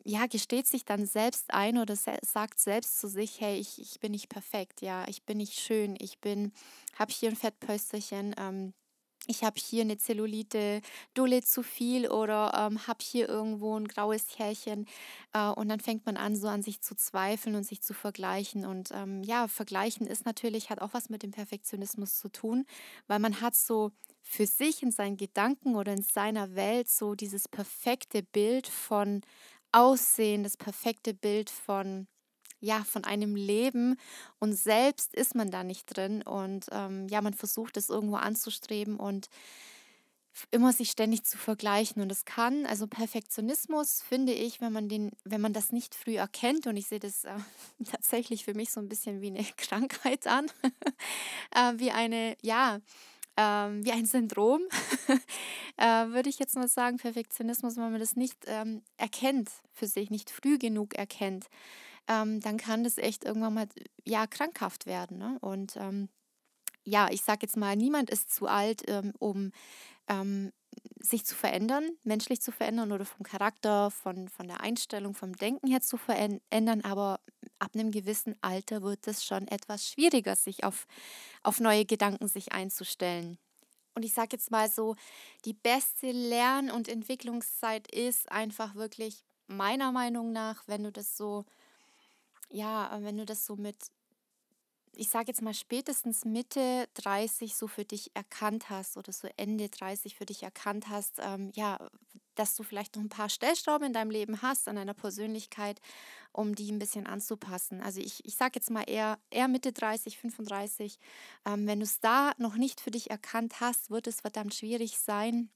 ja, 0.04 0.26
gesteht 0.26 0.66
sich 0.66 0.84
dann 0.84 1.06
selbst 1.06 1.52
ein 1.52 1.78
oder 1.78 1.96
se 1.96 2.16
sagt 2.22 2.58
selbst 2.60 2.98
zu 3.00 3.08
sich, 3.08 3.40
hey, 3.40 3.58
ich, 3.58 3.80
ich 3.80 4.00
bin 4.00 4.12
nicht 4.12 4.28
perfekt, 4.28 4.82
ja, 4.82 5.06
ich 5.08 5.24
bin 5.24 5.38
nicht 5.38 5.58
schön, 5.58 5.96
ich 6.00 6.20
bin, 6.20 6.52
habe 6.98 7.12
hier 7.12 7.30
ein 7.30 7.36
Fettpösterchen, 7.36 8.34
ähm, 8.38 8.74
ich 9.28 9.44
habe 9.44 9.60
hier 9.60 9.82
eine 9.82 9.98
Zellulite, 9.98 10.80
Dulle 11.14 11.42
zu 11.42 11.62
viel 11.62 12.08
oder 12.08 12.52
ähm, 12.56 12.86
habe 12.88 12.98
hier 13.02 13.28
irgendwo 13.28 13.78
ein 13.78 13.86
graues 13.86 14.36
Härchen. 14.36 14.86
Äh, 15.32 15.48
und 15.50 15.68
dann 15.68 15.78
fängt 15.78 16.06
man 16.06 16.16
an, 16.16 16.34
so 16.34 16.48
an 16.48 16.62
sich 16.62 16.80
zu 16.80 16.96
zweifeln 16.96 17.54
und 17.54 17.62
sich 17.62 17.82
zu 17.82 17.94
vergleichen. 17.94 18.66
Und 18.66 18.90
ähm, 18.92 19.22
ja, 19.22 19.46
vergleichen 19.46 20.08
ist 20.08 20.26
natürlich, 20.26 20.70
hat 20.70 20.80
auch 20.80 20.92
was 20.92 21.08
mit 21.08 21.22
dem 21.22 21.30
Perfektionismus 21.30 22.18
zu 22.18 22.30
tun, 22.30 22.66
weil 23.06 23.20
man 23.20 23.40
hat 23.40 23.54
so 23.54 23.92
für 24.22 24.46
sich 24.46 24.82
in 24.82 24.90
seinen 24.90 25.16
Gedanken 25.16 25.76
oder 25.76 25.92
in 25.92 26.02
seiner 26.02 26.54
Welt 26.56 26.88
so 26.88 27.14
dieses 27.14 27.48
perfekte 27.48 28.22
Bild 28.22 28.66
von 28.66 29.20
Aussehen, 29.72 30.42
das 30.42 30.56
perfekte 30.56 31.14
Bild 31.14 31.50
von 31.50 32.06
ja, 32.62 32.84
von 32.84 33.02
einem 33.02 33.34
Leben. 33.34 33.96
Und 34.38 34.54
selbst 34.54 35.14
ist 35.14 35.34
man 35.34 35.50
da 35.50 35.64
nicht 35.64 35.86
drin. 35.86 36.22
Und 36.22 36.66
ähm, 36.70 37.08
ja, 37.08 37.20
man 37.20 37.34
versucht 37.34 37.76
es 37.76 37.90
irgendwo 37.90 38.14
anzustreben 38.14 38.98
und 38.98 39.28
immer 40.50 40.72
sich 40.72 40.90
ständig 40.90 41.24
zu 41.24 41.36
vergleichen. 41.36 42.02
Und 42.02 42.10
es 42.10 42.24
kann, 42.24 42.66
also 42.66 42.86
Perfektionismus 42.86 44.02
finde 44.02 44.32
ich, 44.32 44.60
wenn 44.60 44.72
man 44.72 44.88
den, 44.88 45.10
wenn 45.24 45.40
man 45.40 45.52
das 45.52 45.72
nicht 45.72 45.94
früh 45.94 46.16
erkennt 46.16 46.66
und 46.66 46.76
ich 46.76 46.86
sehe 46.86 47.00
das 47.00 47.24
äh, 47.24 47.34
tatsächlich 47.90 48.44
für 48.44 48.54
mich 48.54 48.70
so 48.70 48.80
ein 48.80 48.88
bisschen 48.88 49.20
wie 49.20 49.28
eine 49.28 49.44
Krankheit 49.56 50.26
an, 50.26 50.46
äh, 51.54 51.72
wie 51.76 51.90
eine, 51.90 52.36
ja, 52.42 52.80
ähm, 53.36 53.84
wie 53.84 53.92
ein 53.92 54.06
Syndrom, 54.06 54.60
äh, 55.76 56.06
würde 56.08 56.28
ich 56.28 56.38
jetzt 56.38 56.56
mal 56.56 56.68
sagen, 56.68 56.98
Perfektionismus, 56.98 57.76
wenn 57.76 57.90
man 57.90 58.00
das 58.00 58.16
nicht 58.16 58.44
ähm, 58.46 58.82
erkennt 58.96 59.50
für 59.72 59.86
sich, 59.86 60.10
nicht 60.10 60.30
früh 60.30 60.58
genug 60.58 60.94
erkennt, 60.94 61.46
ähm, 62.08 62.40
dann 62.40 62.56
kann 62.56 62.84
das 62.84 62.98
echt 62.98 63.24
irgendwann 63.24 63.54
mal 63.54 63.68
ja 64.04 64.26
krankhaft 64.26 64.86
werden. 64.86 65.18
Ne? 65.18 65.38
Und 65.40 65.76
ähm, 65.76 66.08
ja, 66.84 67.08
ich 67.10 67.22
sage 67.22 67.40
jetzt 67.42 67.56
mal, 67.56 67.76
niemand 67.76 68.10
ist 68.10 68.32
zu 68.34 68.46
alt, 68.46 68.82
ähm, 68.88 69.12
um 69.18 69.52
ähm, 70.08 70.52
sich 71.00 71.24
zu 71.24 71.34
verändern, 71.34 71.90
menschlich 72.02 72.40
zu 72.40 72.52
verändern 72.52 72.92
oder 72.92 73.04
vom 73.04 73.22
Charakter, 73.22 73.90
von, 73.90 74.28
von 74.28 74.46
der 74.48 74.60
Einstellung, 74.60 75.14
vom 75.14 75.34
Denken 75.34 75.68
her 75.68 75.80
zu 75.80 75.96
verändern. 75.96 76.82
Aber 76.82 77.20
ab 77.62 77.70
einem 77.74 77.92
gewissen 77.92 78.34
Alter 78.40 78.82
wird 78.82 79.06
es 79.06 79.24
schon 79.24 79.46
etwas 79.46 79.88
schwieriger, 79.88 80.34
sich 80.34 80.64
auf, 80.64 80.86
auf 81.42 81.60
neue 81.60 81.84
Gedanken 81.84 82.26
sich 82.26 82.52
einzustellen. 82.52 83.38
Und 83.94 84.04
ich 84.04 84.14
sage 84.14 84.30
jetzt 84.32 84.50
mal 84.50 84.68
so, 84.68 84.96
die 85.44 85.52
beste 85.52 86.10
Lern- 86.10 86.70
und 86.70 86.88
Entwicklungszeit 86.88 87.86
ist 87.92 88.30
einfach 88.32 88.74
wirklich 88.74 89.24
meiner 89.46 89.92
Meinung 89.92 90.32
nach, 90.32 90.66
wenn 90.66 90.82
du 90.82 90.90
das 90.90 91.16
so, 91.16 91.44
ja, 92.50 92.98
wenn 93.02 93.18
du 93.18 93.24
das 93.24 93.46
so 93.46 93.56
mit 93.56 93.76
ich 94.94 95.08
sage 95.08 95.28
jetzt 95.28 95.42
mal 95.42 95.54
spätestens 95.54 96.24
Mitte 96.24 96.88
30 96.94 97.54
so 97.54 97.66
für 97.66 97.84
dich 97.84 98.10
erkannt 98.14 98.70
hast 98.70 98.96
oder 98.96 99.12
so 99.12 99.28
Ende 99.36 99.68
30 99.68 100.16
für 100.16 100.26
dich 100.26 100.42
erkannt 100.42 100.88
hast, 100.88 101.18
ähm, 101.20 101.50
ja, 101.54 101.78
dass 102.34 102.54
du 102.54 102.62
vielleicht 102.62 102.96
noch 102.96 103.02
ein 103.02 103.08
paar 103.08 103.28
Stellschrauben 103.28 103.88
in 103.88 103.92
deinem 103.92 104.10
Leben 104.10 104.42
hast, 104.42 104.68
an 104.68 104.76
deiner 104.76 104.94
Persönlichkeit, 104.94 105.80
um 106.32 106.54
die 106.54 106.70
ein 106.72 106.78
bisschen 106.78 107.06
anzupassen. 107.06 107.80
Also 107.82 108.00
ich, 108.00 108.24
ich 108.24 108.36
sage 108.36 108.52
jetzt 108.54 108.70
mal 108.70 108.84
eher, 108.88 109.18
eher 109.30 109.48
Mitte 109.48 109.72
30, 109.72 110.18
35. 110.18 110.98
Ähm, 111.46 111.66
wenn 111.66 111.80
du 111.80 111.84
es 111.84 112.00
da 112.00 112.32
noch 112.38 112.56
nicht 112.56 112.80
für 112.80 112.90
dich 112.90 113.10
erkannt 113.10 113.60
hast, 113.60 113.90
wird 113.90 114.06
es 114.06 114.22
verdammt 114.22 114.54
schwierig 114.54 114.98
sein, 114.98 115.50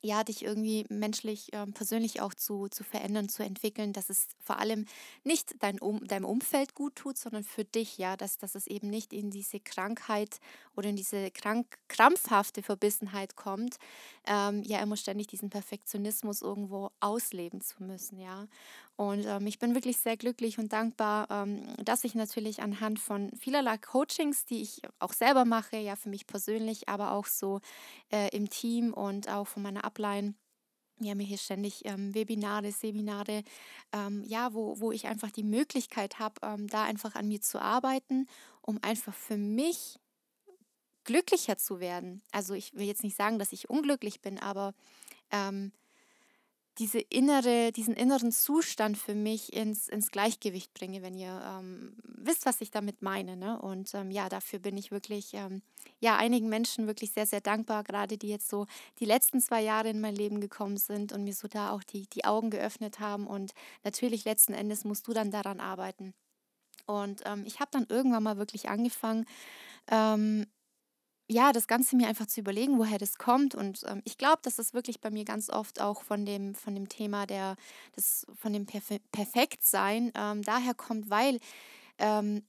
ja, 0.00 0.22
dich 0.24 0.44
irgendwie 0.44 0.86
menschlich, 0.88 1.48
ähm, 1.52 1.72
persönlich 1.72 2.20
auch 2.20 2.34
zu, 2.34 2.68
zu 2.68 2.84
verändern, 2.84 3.28
zu 3.28 3.42
entwickeln, 3.42 3.92
dass 3.92 4.10
es 4.10 4.28
vor 4.38 4.58
allem 4.58 4.86
nicht 5.24 5.56
dein 5.60 5.80
um, 5.80 6.06
deinem 6.06 6.24
Umfeld 6.24 6.74
gut 6.74 6.94
tut, 6.96 7.18
sondern 7.18 7.44
für 7.44 7.64
dich, 7.64 7.98
ja, 7.98 8.16
dass, 8.16 8.38
dass 8.38 8.54
es 8.54 8.66
eben 8.68 8.88
nicht 8.90 9.12
in 9.12 9.30
diese 9.30 9.58
Krankheit 9.60 10.40
oder 10.76 10.88
in 10.88 10.96
diese 10.96 11.30
krank, 11.32 11.78
krampfhafte 11.88 12.62
Verbissenheit 12.62 13.34
kommt, 13.36 13.78
ähm, 14.26 14.62
ja, 14.64 14.80
immer 14.80 14.96
ständig 14.96 15.26
diesen 15.28 15.50
Perfektionismus 15.50 16.42
irgendwo 16.42 16.90
ausleben 17.00 17.60
zu 17.60 17.82
müssen, 17.82 18.18
ja. 18.20 18.46
Und 18.98 19.26
ähm, 19.26 19.46
ich 19.46 19.60
bin 19.60 19.76
wirklich 19.76 19.98
sehr 19.98 20.16
glücklich 20.16 20.58
und 20.58 20.72
dankbar, 20.72 21.28
ähm, 21.30 21.62
dass 21.84 22.02
ich 22.02 22.16
natürlich 22.16 22.62
anhand 22.62 22.98
von 22.98 23.30
vielerlei 23.38 23.78
Coachings, 23.78 24.44
die 24.44 24.60
ich 24.60 24.82
auch 24.98 25.12
selber 25.12 25.44
mache, 25.44 25.76
ja 25.76 25.94
für 25.94 26.08
mich 26.08 26.26
persönlich, 26.26 26.88
aber 26.88 27.12
auch 27.12 27.26
so 27.26 27.60
äh, 28.10 28.28
im 28.36 28.50
Team 28.50 28.92
und 28.92 29.28
auch 29.28 29.46
von 29.46 29.62
meiner 29.62 29.84
Upline, 29.84 30.34
wir 30.98 31.12
haben 31.12 31.20
hier 31.20 31.38
ständig 31.38 31.84
ähm, 31.84 32.12
Webinare, 32.12 32.72
Seminare, 32.72 33.44
ähm, 33.92 34.24
ja, 34.26 34.52
wo, 34.52 34.80
wo 34.80 34.90
ich 34.90 35.06
einfach 35.06 35.30
die 35.30 35.44
Möglichkeit 35.44 36.18
habe, 36.18 36.34
ähm, 36.42 36.66
da 36.66 36.82
einfach 36.82 37.14
an 37.14 37.28
mir 37.28 37.40
zu 37.40 37.62
arbeiten, 37.62 38.26
um 38.62 38.80
einfach 38.82 39.14
für 39.14 39.36
mich 39.36 40.00
glücklicher 41.04 41.56
zu 41.56 41.78
werden. 41.78 42.20
Also 42.32 42.54
ich 42.54 42.74
will 42.74 42.86
jetzt 42.86 43.04
nicht 43.04 43.16
sagen, 43.16 43.38
dass 43.38 43.52
ich 43.52 43.70
unglücklich 43.70 44.22
bin, 44.22 44.40
aber 44.40 44.74
ähm, 45.30 45.70
diese 46.78 47.00
innere, 47.00 47.72
diesen 47.72 47.94
inneren 47.94 48.30
Zustand 48.30 48.96
für 48.96 49.14
mich 49.14 49.52
ins, 49.52 49.88
ins 49.88 50.10
Gleichgewicht 50.10 50.72
bringe, 50.74 51.02
wenn 51.02 51.14
ihr 51.14 51.40
ähm, 51.44 51.96
wisst, 52.04 52.46
was 52.46 52.60
ich 52.60 52.70
damit 52.70 53.02
meine. 53.02 53.36
Ne? 53.36 53.60
Und 53.60 53.92
ähm, 53.94 54.10
ja, 54.10 54.28
dafür 54.28 54.60
bin 54.60 54.76
ich 54.76 54.90
wirklich, 54.90 55.34
ähm, 55.34 55.62
ja, 56.00 56.16
einigen 56.16 56.48
Menschen 56.48 56.86
wirklich 56.86 57.10
sehr, 57.12 57.26
sehr 57.26 57.40
dankbar, 57.40 57.82
gerade 57.82 58.16
die 58.16 58.28
jetzt 58.28 58.48
so 58.48 58.66
die 59.00 59.04
letzten 59.04 59.40
zwei 59.40 59.60
Jahre 59.60 59.90
in 59.90 60.00
mein 60.00 60.14
Leben 60.14 60.40
gekommen 60.40 60.76
sind 60.76 61.12
und 61.12 61.24
mir 61.24 61.34
so 61.34 61.48
da 61.48 61.72
auch 61.72 61.82
die, 61.82 62.06
die 62.08 62.24
Augen 62.24 62.50
geöffnet 62.50 63.00
haben. 63.00 63.26
Und 63.26 63.52
natürlich 63.82 64.24
letzten 64.24 64.54
Endes 64.54 64.84
musst 64.84 65.08
du 65.08 65.12
dann 65.12 65.30
daran 65.30 65.60
arbeiten. 65.60 66.14
Und 66.86 67.22
ähm, 67.26 67.44
ich 67.44 67.60
habe 67.60 67.70
dann 67.72 67.86
irgendwann 67.88 68.22
mal 68.22 68.38
wirklich 68.38 68.68
angefangen, 68.68 69.26
ähm, 69.90 70.46
ja, 71.28 71.52
das 71.52 71.66
Ganze 71.66 71.94
mir 71.96 72.08
einfach 72.08 72.26
zu 72.26 72.40
überlegen, 72.40 72.78
woher 72.78 72.98
das 72.98 73.16
kommt. 73.18 73.54
Und 73.54 73.84
ähm, 73.86 74.00
ich 74.04 74.16
glaube, 74.16 74.38
dass 74.42 74.56
das 74.56 74.72
wirklich 74.72 75.00
bei 75.00 75.10
mir 75.10 75.24
ganz 75.24 75.50
oft 75.50 75.80
auch 75.80 76.02
von 76.02 76.24
dem, 76.24 76.54
von 76.54 76.74
dem 76.74 76.88
Thema 76.88 77.26
der, 77.26 77.56
des, 77.96 78.26
von 78.34 78.52
dem 78.52 78.64
Perfe 78.66 78.98
Perfektsein 79.12 80.10
ähm, 80.14 80.42
daher 80.42 80.74
kommt, 80.74 81.10
weil 81.10 81.38
ähm, 81.98 82.42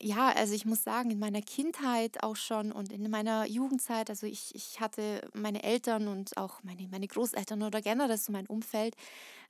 ja, 0.00 0.28
also 0.32 0.54
ich 0.54 0.66
muss 0.66 0.84
sagen, 0.84 1.10
in 1.10 1.18
meiner 1.18 1.40
Kindheit 1.40 2.22
auch 2.22 2.36
schon 2.36 2.70
und 2.72 2.92
in 2.92 3.08
meiner 3.10 3.46
Jugendzeit, 3.46 4.10
also 4.10 4.26
ich, 4.26 4.54
ich 4.54 4.80
hatte 4.80 5.22
meine 5.34 5.62
Eltern 5.62 6.08
und 6.08 6.36
auch 6.36 6.62
meine, 6.62 6.86
meine 6.88 7.08
Großeltern 7.08 7.62
oder 7.62 7.80
generell 7.80 8.18
so 8.18 8.30
mein 8.32 8.46
Umfeld, 8.46 8.94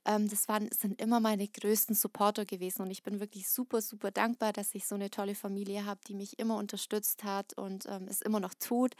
ähm, 0.05 0.29
das 0.29 0.47
waren, 0.47 0.69
sind 0.71 1.01
immer 1.01 1.19
meine 1.19 1.47
größten 1.47 1.95
Supporter 1.95 2.45
gewesen. 2.45 2.83
Und 2.83 2.91
ich 2.91 3.03
bin 3.03 3.19
wirklich 3.19 3.49
super, 3.49 3.81
super 3.81 4.11
dankbar, 4.11 4.53
dass 4.53 4.73
ich 4.75 4.87
so 4.87 4.95
eine 4.95 5.09
tolle 5.09 5.35
Familie 5.35 5.85
habe, 5.85 6.01
die 6.07 6.13
mich 6.15 6.39
immer 6.39 6.57
unterstützt 6.57 7.23
hat 7.25 7.53
und 7.53 7.85
ähm, 7.87 8.07
es 8.09 8.21
immer 8.21 8.39
noch 8.39 8.53
tut 8.53 8.95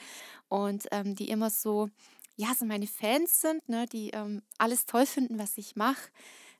und 0.49 0.87
ähm, 0.91 1.15
die 1.15 1.29
immer 1.29 1.49
so, 1.49 1.89
ja, 2.35 2.53
so 2.57 2.65
meine 2.65 2.87
Fans 2.87 3.41
sind, 3.41 3.67
ne, 3.69 3.85
die 3.87 4.09
ähm, 4.11 4.41
alles 4.57 4.85
toll 4.85 5.05
finden, 5.05 5.39
was 5.39 5.57
ich 5.57 5.75
mache 5.77 6.09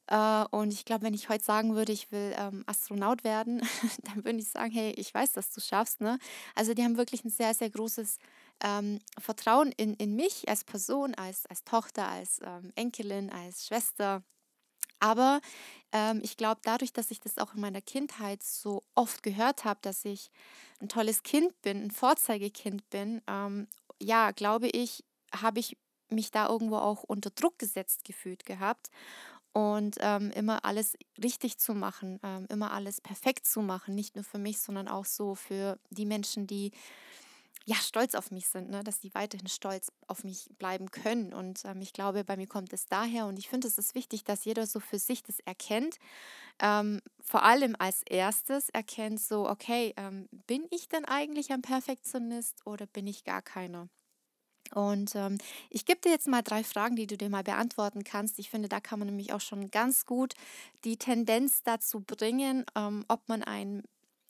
äh, 0.08 0.46
und 0.52 0.72
ich 0.72 0.86
glaube, 0.86 1.04
wenn 1.04 1.14
ich 1.14 1.30
heute 1.30 1.44
sagen 1.44 1.76
würde, 1.76 1.92
ich 1.92 2.12
will 2.12 2.34
ähm, 2.38 2.64
Astronaut 2.66 3.24
werden, 3.24 3.62
dann 4.04 4.24
würde 4.24 4.40
ich 4.40 4.50
sagen, 4.50 4.72
hey, 4.72 4.92
ich 4.92 5.14
weiß, 5.14 5.34
dass 5.34 5.52
du 5.52 5.62
schaffst. 5.62 6.02
Ne? 6.02 6.18
Also 6.56 6.74
die 6.74 6.84
haben 6.84 6.98
wirklich 6.98 7.26
ein 7.26 7.30
sehr, 7.30 7.54
sehr 7.54 7.70
großes 7.70 8.18
ähm, 8.64 9.00
Vertrauen 9.20 9.72
in, 9.74 9.94
in 9.96 10.16
mich 10.16 10.48
als 10.48 10.64
Person, 10.64 11.14
als, 11.16 11.46
als 11.48 11.64
Tochter, 11.64 12.08
als 12.08 12.40
ähm, 12.44 12.72
Enkelin, 12.76 13.30
als 13.30 13.68
Schwester. 13.68 14.24
Aber 15.00 15.42
ähm, 15.92 16.22
ich 16.24 16.38
glaube, 16.38 16.62
dadurch, 16.64 16.94
dass 16.94 17.12
ich 17.12 17.20
das 17.20 17.38
auch 17.38 17.54
in 17.54 17.62
meiner 17.62 17.82
Kindheit 17.82 18.42
so 18.42 18.82
oft 18.96 19.22
gehört 19.24 19.66
habe, 19.66 19.80
dass 19.84 20.06
ich 20.06 20.32
ein 20.80 20.90
tolles 20.90 21.22
Kind 21.24 21.62
bin, 21.62 21.84
ein 21.84 21.92
Vorzeigekind 21.92 22.90
bin, 22.90 23.22
ähm, 23.28 23.68
ja, 24.02 24.32
glaube 24.32 24.70
ich, 24.70 25.04
habe 25.34 25.60
ich 25.60 25.78
mich 26.10 26.32
da 26.32 26.48
irgendwo 26.48 26.78
auch 26.78 27.04
unter 27.04 27.30
Druck 27.30 27.60
gesetzt 27.60 28.06
gefühlt 28.06 28.46
gehabt 28.46 28.90
und 29.58 29.96
ähm, 30.02 30.30
immer 30.36 30.66
alles 30.66 30.96
richtig 31.24 31.58
zu 31.58 31.74
machen, 31.74 32.20
ähm, 32.22 32.46
immer 32.48 32.70
alles 32.74 33.02
perfekt 33.02 33.48
zu 33.48 33.64
machen, 33.64 33.96
nicht 33.96 34.14
nur 34.14 34.24
für 34.24 34.38
mich, 34.38 34.60
sondern 34.60 34.88
auch 34.88 35.06
so 35.06 35.34
für 35.34 35.80
die 35.90 36.06
Menschen, 36.06 36.46
die 36.46 36.74
ja 37.66 37.76
stolz 37.78 38.14
auf 38.14 38.30
mich 38.30 38.48
sind, 38.48 38.70
ne? 38.70 38.84
dass 38.84 39.00
die 39.00 39.16
weiterhin 39.16 39.48
stolz 39.48 39.92
auf 40.08 40.24
mich 40.24 40.52
bleiben 40.60 40.92
können. 40.92 41.34
Und 41.34 41.66
ähm, 41.66 41.82
ich 41.82 41.92
glaube, 41.92 42.24
bei 42.24 42.38
mir 42.38 42.46
kommt 42.46 42.72
es 42.72 42.86
daher 42.86 43.26
und 43.26 43.40
ich 43.40 43.50
finde, 43.50 43.68
es 43.68 43.80
ist 43.80 43.96
wichtig, 43.96 44.24
dass 44.24 44.46
jeder 44.46 44.68
so 44.68 44.80
für 44.80 45.00
sich 45.00 45.24
das 45.24 45.40
erkennt. 45.40 45.98
Ähm, 46.60 47.02
vor 47.22 47.44
allem 47.44 47.76
als 47.80 48.04
erstes 48.04 48.70
erkennt 48.70 49.20
so, 49.22 49.50
okay, 49.50 49.96
ähm, 49.98 50.30
bin 50.48 50.68
ich 50.72 50.88
denn 50.88 51.06
eigentlich 51.06 51.52
ein 51.52 51.64
Perfektionist 51.64 52.68
oder 52.68 52.86
bin 52.86 53.08
ich 53.08 53.24
gar 53.24 53.42
keiner? 53.42 53.90
Und 54.74 55.16
ähm, 55.16 55.38
ich 55.70 55.86
gebe 55.86 56.00
dir 56.02 56.12
jetzt 56.12 56.28
mal 56.28 56.42
drei 56.42 56.64
Fragen, 56.64 56.96
die 56.96 57.08
du 57.08 57.18
dir 57.18 57.30
mal 57.30 57.44
beantworten 57.44 58.04
kannst. 58.04 58.40
Ich 58.40 58.50
finde, 58.50 58.70
da 58.70 58.80
kann 58.80 59.00
man 59.00 59.08
nämlich 59.08 59.34
auch 59.34 59.42
schon 59.42 59.72
ganz 59.72 60.06
gut 60.06 60.34
die 60.84 60.98
Tendenz 60.98 61.64
dazu 61.64 62.02
bringen, 62.02 62.66
ähm, 62.76 63.06
ob 63.08 63.28
man 63.30 63.44
ein, 63.44 63.84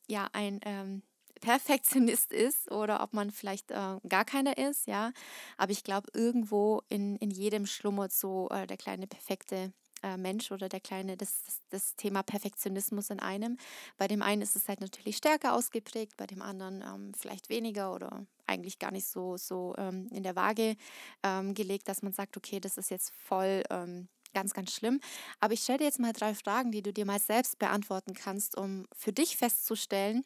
ja, 0.08 0.30
ein 0.34 0.60
ähm, 0.64 1.02
Perfektionist 1.42 2.32
ist 2.34 2.72
oder 2.72 3.02
ob 3.02 3.14
man 3.14 3.32
vielleicht 3.32 3.72
äh, 3.72 4.00
gar 4.08 4.26
keiner 4.26 4.58
ist, 4.58 4.88
ja. 4.88 5.12
Aber 5.58 5.72
ich 5.72 5.84
glaube, 5.84 6.10
irgendwo 6.14 6.82
in, 6.90 7.16
in 7.18 7.32
jedem 7.32 7.66
schlummert 7.66 8.12
so 8.12 8.50
äh, 8.50 8.68
der 8.68 8.78
kleine 8.78 9.08
perfekte 9.08 9.72
äh, 10.04 10.18
Mensch 10.18 10.52
oder 10.52 10.70
der 10.70 10.80
kleine, 10.80 11.18
das, 11.18 11.44
das, 11.44 11.62
das, 11.70 11.96
Thema 11.96 12.24
Perfektionismus 12.24 13.10
in 13.10 13.20
einem. 13.20 13.58
Bei 13.98 14.08
dem 14.08 14.22
einen 14.22 14.42
ist 14.42 14.56
es 14.56 14.68
halt 14.68 14.82
natürlich 14.82 15.18
stärker 15.18 15.54
ausgeprägt, 15.54 16.18
bei 16.18 16.28
dem 16.28 16.42
anderen 16.42 16.82
ähm, 16.82 17.14
vielleicht 17.16 17.50
weniger 17.50 17.94
oder 17.94 18.26
eigentlich 18.46 18.80
gar 18.80 18.92
nicht 18.92 19.08
so, 19.08 19.38
so 19.38 19.74
ähm, 19.78 20.08
in 20.12 20.24
der 20.24 20.36
Waage 20.36 20.76
ähm, 21.24 21.54
gelegt, 21.54 21.88
dass 21.88 22.02
man 22.02 22.14
sagt, 22.14 22.38
okay, 22.38 22.60
das 22.60 22.78
ist 22.78 22.92
jetzt 22.92 23.14
voll 23.16 23.64
ähm, 23.70 24.08
ganz, 24.34 24.54
ganz 24.54 24.72
schlimm. 24.72 25.00
Aber 25.40 25.54
ich 25.54 25.62
stelle 25.62 25.80
dir 25.80 25.86
jetzt 25.86 26.00
mal 26.00 26.14
drei 26.14 26.36
Fragen, 26.36 26.72
die 26.72 26.82
du 26.82 26.94
dir 26.94 27.06
mal 27.06 27.20
selbst 27.20 27.58
beantworten 27.60 28.14
kannst, 28.14 28.58
um 28.58 28.86
für 28.94 29.12
dich 29.12 29.38
festzustellen, 29.38 30.24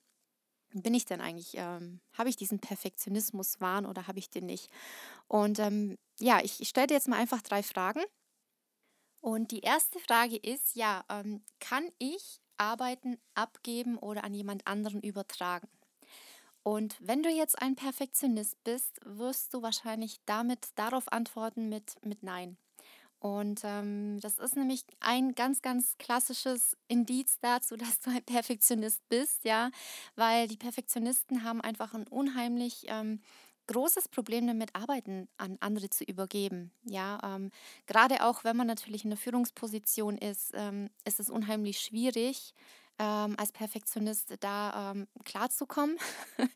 bin 0.73 0.93
ich 0.93 1.05
denn 1.05 1.21
eigentlich, 1.21 1.53
ähm, 1.55 1.99
habe 2.13 2.29
ich 2.29 2.37
diesen 2.37 2.59
Perfektionismus-Wahn 2.59 3.85
oder 3.85 4.07
habe 4.07 4.19
ich 4.19 4.29
den 4.29 4.45
nicht? 4.45 4.69
Und 5.27 5.59
ähm, 5.59 5.97
ja, 6.19 6.39
ich, 6.41 6.61
ich 6.61 6.69
stelle 6.69 6.87
dir 6.87 6.93
jetzt 6.93 7.07
mal 7.07 7.17
einfach 7.17 7.41
drei 7.41 7.61
Fragen 7.63 8.01
und 9.21 9.51
die 9.51 9.61
erste 9.61 9.99
Frage 9.99 10.35
ist, 10.35 10.75
ja, 10.75 11.03
ähm, 11.09 11.43
kann 11.59 11.85
ich 11.99 12.41
Arbeiten 12.57 13.17
abgeben 13.35 13.97
oder 13.97 14.23
an 14.23 14.33
jemand 14.33 14.67
anderen 14.67 15.01
übertragen? 15.01 15.69
Und 16.63 16.95
wenn 16.99 17.23
du 17.23 17.29
jetzt 17.29 17.59
ein 17.61 17.75
Perfektionist 17.75 18.63
bist, 18.63 18.99
wirst 19.03 19.53
du 19.53 19.61
wahrscheinlich 19.61 20.19
damit 20.25 20.69
darauf 20.75 21.11
antworten 21.11 21.69
mit, 21.69 21.95
mit 22.05 22.21
Nein. 22.21 22.57
Und 23.19 23.61
ähm, 23.63 24.19
das 24.19 24.39
ist 24.39 24.55
nämlich 24.55 24.83
ein 24.99 25.35
ganz, 25.35 25.61
ganz 25.61 25.95
klassisches 25.99 26.75
Indiz 26.87 27.37
dazu, 27.39 27.75
dass 27.77 27.99
du 27.99 28.09
ein 28.09 28.23
Perfektionist 28.23 29.07
bist, 29.09 29.45
ja, 29.45 29.69
weil 30.15 30.47
die 30.47 30.57
Perfektionisten 30.57 31.43
haben 31.43 31.61
einfach 31.61 31.93
ein 31.93 32.07
unheimlich 32.07 32.85
ähm, 32.87 33.21
großes 33.67 34.09
Problem 34.09 34.47
damit, 34.47 34.75
Arbeiten 34.75 35.27
an 35.37 35.57
andere 35.59 35.89
zu 35.89 36.03
übergeben. 36.03 36.71
Ja, 36.83 37.19
ähm, 37.23 37.51
gerade 37.87 38.25
auch 38.25 38.43
wenn 38.43 38.57
man 38.57 38.67
natürlich 38.67 39.03
in 39.03 39.09
der 39.09 39.17
Führungsposition 39.17 40.17
ist, 40.17 40.51
ähm, 40.53 40.89
ist 41.05 41.19
es 41.19 41.29
unheimlich 41.29 41.79
schwierig, 41.79 42.53
ähm, 42.99 43.35
als 43.37 43.51
Perfektionist 43.51 44.35
da 44.41 44.91
ähm, 44.91 45.07
klarzukommen, 45.23 45.97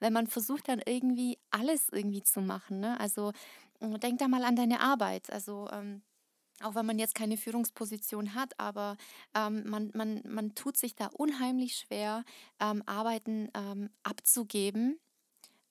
wenn 0.00 0.12
man 0.12 0.26
versucht 0.26 0.68
dann 0.68 0.82
irgendwie 0.84 1.38
alles 1.50 1.88
irgendwie 1.90 2.22
zu 2.22 2.40
machen. 2.40 2.80
Ne? 2.80 2.98
Also 3.00 3.32
mm, 3.80 3.96
denk 3.96 4.18
da 4.18 4.28
mal 4.28 4.44
an 4.44 4.56
deine 4.56 4.80
Arbeit. 4.80 5.30
Also 5.30 5.68
ähm, 5.72 6.02
auch 6.62 6.74
wenn 6.74 6.86
man 6.86 6.98
jetzt 6.98 7.14
keine 7.14 7.36
Führungsposition 7.36 8.34
hat, 8.34 8.58
aber 8.58 8.96
ähm, 9.34 9.68
man, 9.68 9.90
man, 9.94 10.22
man 10.26 10.54
tut 10.54 10.76
sich 10.76 10.94
da 10.94 11.06
unheimlich 11.06 11.76
schwer, 11.76 12.24
ähm, 12.60 12.82
Arbeiten 12.86 13.48
ähm, 13.54 13.90
abzugeben, 14.02 14.98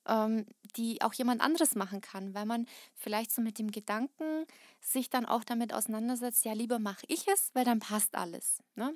ähm, 0.07 0.45
die 0.75 1.01
auch 1.01 1.13
jemand 1.13 1.41
anderes 1.41 1.75
machen 1.75 2.01
kann, 2.01 2.33
weil 2.33 2.45
man 2.45 2.65
vielleicht 2.95 3.31
so 3.31 3.41
mit 3.41 3.59
dem 3.59 3.71
Gedanken 3.71 4.45
sich 4.81 5.09
dann 5.09 5.25
auch 5.25 5.43
damit 5.43 5.73
auseinandersetzt, 5.73 6.45
ja, 6.45 6.53
lieber 6.53 6.79
mache 6.79 7.05
ich 7.07 7.27
es, 7.27 7.51
weil 7.53 7.65
dann 7.65 7.79
passt 7.79 8.15
alles. 8.15 8.61
Ne? 8.75 8.95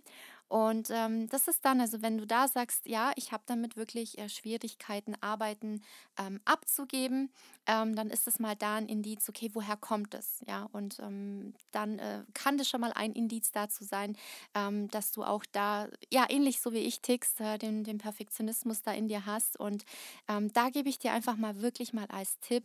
Und 0.50 0.90
ähm, 0.92 1.28
das 1.30 1.48
ist 1.48 1.66
dann, 1.66 1.82
also 1.82 2.02
wenn 2.02 2.18
du 2.18 2.26
da 2.26 2.48
sagst, 2.48 2.88
ja, 2.88 3.12
ich 3.18 3.32
habe 3.34 3.44
damit 3.48 3.76
wirklich 3.76 4.18
äh, 4.18 4.30
Schwierigkeiten, 4.30 5.16
Arbeiten 5.22 5.82
ähm, 6.18 6.40
abzugeben, 6.46 7.32
ähm, 7.66 7.96
dann 7.96 8.10
ist 8.10 8.28
das 8.28 8.40
mal 8.40 8.56
da 8.56 8.76
ein 8.76 8.88
Indiz, 8.88 9.28
okay, 9.28 9.50
woher 9.54 9.76
kommt 9.76 10.14
es? 10.14 10.42
Ja, 10.48 10.70
und 10.72 11.00
ähm, 11.00 11.54
dann 11.72 12.00
äh, 12.00 12.24
kann 12.34 12.58
das 12.58 12.70
schon 12.70 12.80
mal 12.80 12.94
ein 12.94 13.12
Indiz 13.12 13.52
dazu 13.52 13.84
sein, 13.84 14.16
ähm, 14.56 14.88
dass 14.90 15.12
du 15.12 15.24
auch 15.26 15.44
da, 15.52 15.90
ja, 16.12 16.26
ähnlich 16.30 16.62
so 16.62 16.72
wie 16.72 16.78
ich 16.80 17.02
tickst, 17.02 17.42
äh, 17.42 17.58
den, 17.58 17.84
den 17.84 17.98
Perfektionismus 17.98 18.82
da 18.82 18.94
in 18.94 19.10
dir 19.10 19.26
hast. 19.26 19.60
Und 19.60 19.84
ähm, 20.30 20.54
da 20.54 20.70
gebe 20.70 20.88
ich 20.88 20.98
dir 20.98 21.12
einfach 21.12 21.36
mal 21.36 21.62
wirklich 21.62 21.92
mal 21.94 22.06
als 22.08 22.40
Tipp, 22.40 22.64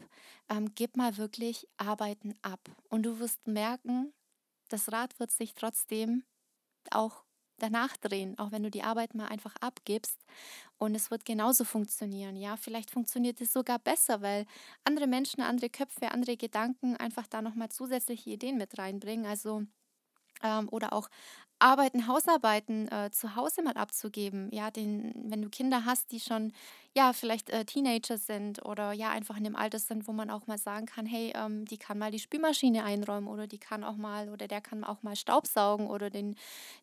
gib 0.74 0.96
mal 0.96 1.16
wirklich 1.16 1.66
Arbeiten 1.78 2.34
ab. 2.42 2.60
Und 2.90 3.04
du 3.04 3.18
wirst 3.18 3.46
merken, 3.46 4.12
das 4.68 4.92
Rad 4.92 5.18
wird 5.18 5.30
sich 5.30 5.54
trotzdem 5.54 6.24
auch 6.90 7.21
danach 7.62 7.96
drehen, 7.96 8.38
auch 8.38 8.52
wenn 8.52 8.62
du 8.62 8.70
die 8.70 8.82
Arbeit 8.82 9.14
mal 9.14 9.26
einfach 9.28 9.54
abgibst. 9.60 10.18
Und 10.78 10.94
es 10.94 11.10
wird 11.10 11.24
genauso 11.24 11.64
funktionieren. 11.64 12.36
Ja, 12.36 12.56
vielleicht 12.56 12.90
funktioniert 12.90 13.40
es 13.40 13.52
sogar 13.52 13.78
besser, 13.78 14.22
weil 14.22 14.46
andere 14.84 15.06
Menschen, 15.06 15.42
andere 15.42 15.70
Köpfe, 15.70 16.10
andere 16.12 16.36
Gedanken 16.36 16.96
einfach 16.96 17.26
da 17.28 17.42
nochmal 17.42 17.70
zusätzliche 17.70 18.30
Ideen 18.30 18.58
mit 18.58 18.78
reinbringen. 18.78 19.26
Also 19.26 19.62
ähm, 20.42 20.68
oder 20.70 20.92
auch 20.92 21.08
Arbeiten, 21.58 22.08
Hausarbeiten 22.08 22.88
äh, 22.90 23.10
zu 23.12 23.36
Hause 23.36 23.62
mal 23.62 23.76
abzugeben. 23.76 24.50
Ja, 24.52 24.72
den, 24.72 25.12
wenn 25.30 25.42
du 25.42 25.48
Kinder 25.48 25.84
hast, 25.84 26.10
die 26.10 26.18
schon 26.18 26.52
ja 26.96 27.12
vielleicht 27.12 27.50
äh, 27.50 27.64
Teenager 27.64 28.18
sind 28.18 28.64
oder 28.64 28.92
ja 28.92 29.10
einfach 29.10 29.36
in 29.36 29.44
dem 29.44 29.54
Alter 29.54 29.78
sind, 29.78 30.08
wo 30.08 30.12
man 30.12 30.28
auch 30.28 30.48
mal 30.48 30.58
sagen 30.58 30.86
kann, 30.86 31.06
hey, 31.06 31.32
ähm, 31.36 31.64
die 31.66 31.78
kann 31.78 31.98
mal 31.98 32.10
die 32.10 32.18
Spülmaschine 32.18 32.82
einräumen 32.82 33.28
oder 33.28 33.46
die 33.46 33.58
kann 33.58 33.84
auch 33.84 33.96
mal 33.96 34.28
oder 34.28 34.48
der 34.48 34.60
kann 34.60 34.82
auch 34.82 35.04
mal 35.04 35.14
Staubsaugen 35.14 35.86
oder 35.86 36.10
den, 36.10 36.34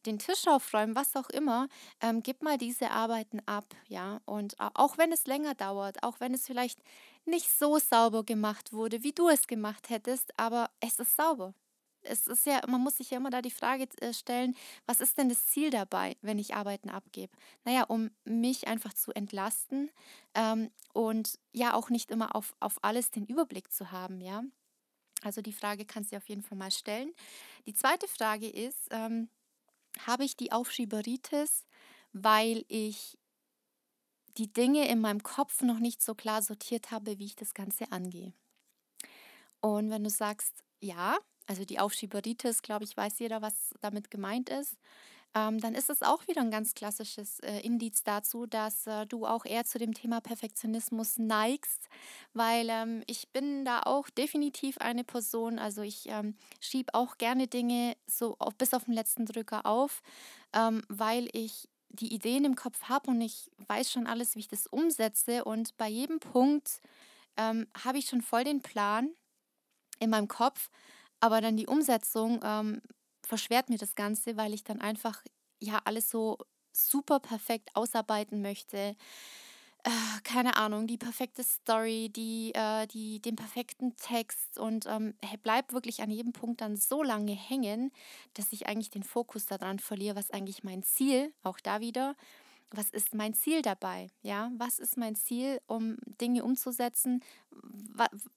den 0.06 0.18
Tisch 0.18 0.48
aufräumen, 0.48 0.96
was 0.96 1.16
auch 1.18 1.30
immer. 1.30 1.68
Ähm, 2.02 2.24
gib 2.24 2.42
mal 2.42 2.58
diese 2.58 2.92
Arbeiten 2.92 3.42
ab, 3.46 3.66
ja. 3.88 4.22
Und 4.26 4.56
auch 4.60 4.98
wenn 4.98 5.12
es 5.12 5.28
länger 5.28 5.56
dauert, 5.56 6.04
auch 6.04 6.20
wenn 6.22 6.34
es 6.34 6.46
vielleicht 6.46 6.80
nicht 7.26 7.52
so 7.52 7.80
sauber 7.80 8.24
gemacht 8.24 8.72
wurde, 8.74 9.04
wie 9.04 9.12
du 9.12 9.28
es 9.30 9.48
gemacht 9.48 9.90
hättest, 9.90 10.32
aber 10.40 10.70
es 10.80 11.00
ist 11.00 11.16
sauber 11.18 11.54
es 12.10 12.28
ist 12.28 12.46
ja, 12.46 12.62
man 12.68 12.82
muss 12.82 12.98
sich 12.98 13.12
ja 13.12 13.18
immer 13.18 13.30
da 13.30 13.42
die 13.42 13.52
Frage 13.52 13.88
äh, 14.02 14.14
stellen, 14.14 14.56
was 14.86 15.00
ist 15.00 15.18
denn 15.18 15.30
das 15.30 15.48
Ziel 15.48 15.70
dabei, 15.70 16.18
wenn 16.22 16.40
ich 16.40 16.56
Arbeiten 16.56 16.90
abgebe? 16.90 17.32
Naja, 17.64 17.84
um 17.84 18.12
mich 18.26 18.68
einfach 18.68 18.94
zu 18.94 19.12
entlasten 19.12 19.92
ähm, 20.34 20.72
und 20.94 21.40
ja 21.54 21.74
auch 21.74 21.90
nicht 21.90 22.12
immer 22.12 22.36
auf, 22.36 22.56
auf 22.60 22.84
alles 22.84 23.12
den 23.12 23.26
Überblick 23.26 23.72
zu 23.72 23.92
haben, 23.92 24.22
ja. 24.22 24.44
Also 25.22 25.42
die 25.42 25.54
Frage 25.54 25.86
kannst 25.86 26.12
du 26.12 26.18
auf 26.18 26.30
jeden 26.30 26.44
Fall 26.44 26.58
mal 26.58 26.72
stellen. 26.72 27.14
Die 27.66 27.74
zweite 27.74 28.08
Frage 28.08 28.50
ist, 28.50 28.88
ähm, 28.92 29.30
habe 30.06 30.24
ich 30.24 30.38
die 30.38 30.52
Aufschieberitis, 30.52 31.66
weil 32.14 32.66
ich 32.68 33.18
die 34.38 34.52
Dinge 34.52 34.88
in 34.88 35.02
meinem 35.02 35.22
Kopf 35.22 35.62
noch 35.62 35.80
nicht 35.80 36.02
so 36.02 36.16
klar 36.16 36.42
sortiert 36.42 36.92
habe, 36.92 37.20
wie 37.20 37.26
ich 37.26 37.36
das 37.36 37.54
Ganze 37.54 37.92
angehe? 37.92 38.34
Und 39.62 39.90
wenn 39.90 40.04
du 40.04 40.10
sagst, 40.10 40.64
ja, 40.80 41.18
also 41.50 41.66
die 41.66 41.80
Aufschieberitis, 41.80 42.62
glaube 42.62 42.84
ich, 42.86 42.96
weiß 42.96 43.18
jeder, 43.18 43.42
was 43.42 43.74
damit 43.82 44.12
gemeint 44.12 44.50
ist, 44.50 44.78
ähm, 45.34 45.60
dann 45.60 45.74
ist 45.74 45.90
es 45.90 46.04
auch 46.04 46.28
wieder 46.28 46.42
ein 46.42 46.52
ganz 46.52 46.76
klassisches 46.76 47.40
äh, 47.40 47.60
Indiz 47.62 48.04
dazu, 48.04 48.46
dass 48.46 48.86
äh, 48.86 49.08
du 49.08 49.26
auch 49.26 49.46
eher 49.46 49.66
zu 49.66 49.80
dem 49.80 49.96
Thema 49.96 50.22
Perfektionismus 50.22 51.18
neigst, 51.18 51.90
weil 52.34 52.68
ähm, 52.70 53.04
ich 53.08 53.30
bin 53.30 53.66
da 53.66 53.82
auch 53.82 54.10
definitiv 54.12 54.78
eine 54.78 55.04
Person, 55.04 55.58
also 55.58 55.82
ich 55.82 56.08
ähm, 56.08 56.36
schiebe 56.60 56.94
auch 56.94 57.18
gerne 57.18 57.48
Dinge 57.48 57.96
so 58.06 58.36
auf, 58.38 58.56
bis 58.56 58.76
auf 58.76 58.86
den 58.86 58.94
letzten 58.94 59.26
Drücker 59.26 59.66
auf, 59.66 60.04
ähm, 60.54 60.84
weil 60.88 61.30
ich 61.34 61.68
die 61.90 62.14
Ideen 62.14 62.46
im 62.46 62.56
Kopf 62.56 62.84
habe 62.84 63.10
und 63.10 63.22
ich 63.22 63.50
weiß 63.68 63.92
schon 63.92 64.06
alles, 64.06 64.36
wie 64.36 64.42
ich 64.42 64.48
das 64.48 64.68
umsetze. 64.68 65.44
Und 65.44 65.76
bei 65.78 65.88
jedem 65.88 66.20
Punkt 66.20 66.82
ähm, 67.38 67.68
habe 67.84 67.98
ich 67.98 68.06
schon 68.06 68.22
voll 68.22 68.44
den 68.44 68.62
Plan 68.62 69.10
in 70.00 70.12
meinem 70.12 70.28
Kopf 70.28 70.70
aber 71.20 71.42
dann 71.42 71.58
die 71.58 71.68
Umsetzung 71.68 72.40
ähm, 72.44 72.82
verschwert 73.24 73.70
mir 73.70 73.78
das 73.78 73.96
Ganze, 73.96 74.38
weil 74.38 74.54
ich 74.54 74.64
dann 74.64 74.82
einfach 74.82 75.24
ja 75.60 75.82
alles 75.86 76.10
so 76.10 76.38
super 76.72 77.20
perfekt 77.20 77.70
ausarbeiten 77.76 78.42
möchte. 78.42 78.96
Äh, 79.84 79.90
keine 80.24 80.58
Ahnung, 80.58 80.88
die 80.88 80.98
perfekte 80.98 81.44
Story, 81.44 82.10
die, 82.10 82.52
äh, 82.54 82.86
die, 82.88 83.22
den 83.22 83.38
perfekten 83.38 83.96
Text 83.96 84.60
und 84.60 84.86
ähm, 84.88 85.14
bleib 85.42 85.72
wirklich 85.72 86.02
an 86.02 86.12
jedem 86.12 86.34
Punkt 86.34 86.60
dann 86.62 86.76
so 86.76 87.02
lange 87.02 87.32
hängen, 87.32 87.92
dass 88.34 88.52
ich 88.52 88.68
eigentlich 88.68 88.90
den 88.90 89.04
Fokus 89.04 89.46
daran 89.46 89.80
verliere, 89.80 90.18
was 90.18 90.32
eigentlich 90.32 90.64
mein 90.64 90.84
Ziel, 90.84 91.34
auch 91.44 91.60
da 91.62 91.80
wieder, 91.80 92.16
was 92.72 92.90
ist 92.92 93.14
mein 93.16 93.34
Ziel 93.34 93.62
dabei? 93.62 94.10
Ja, 94.22 94.52
was 94.58 94.80
ist 94.80 94.98
mein 94.98 95.16
Ziel, 95.16 95.60
um 95.68 95.98
Dinge 96.22 96.44
umzusetzen? 96.44 97.24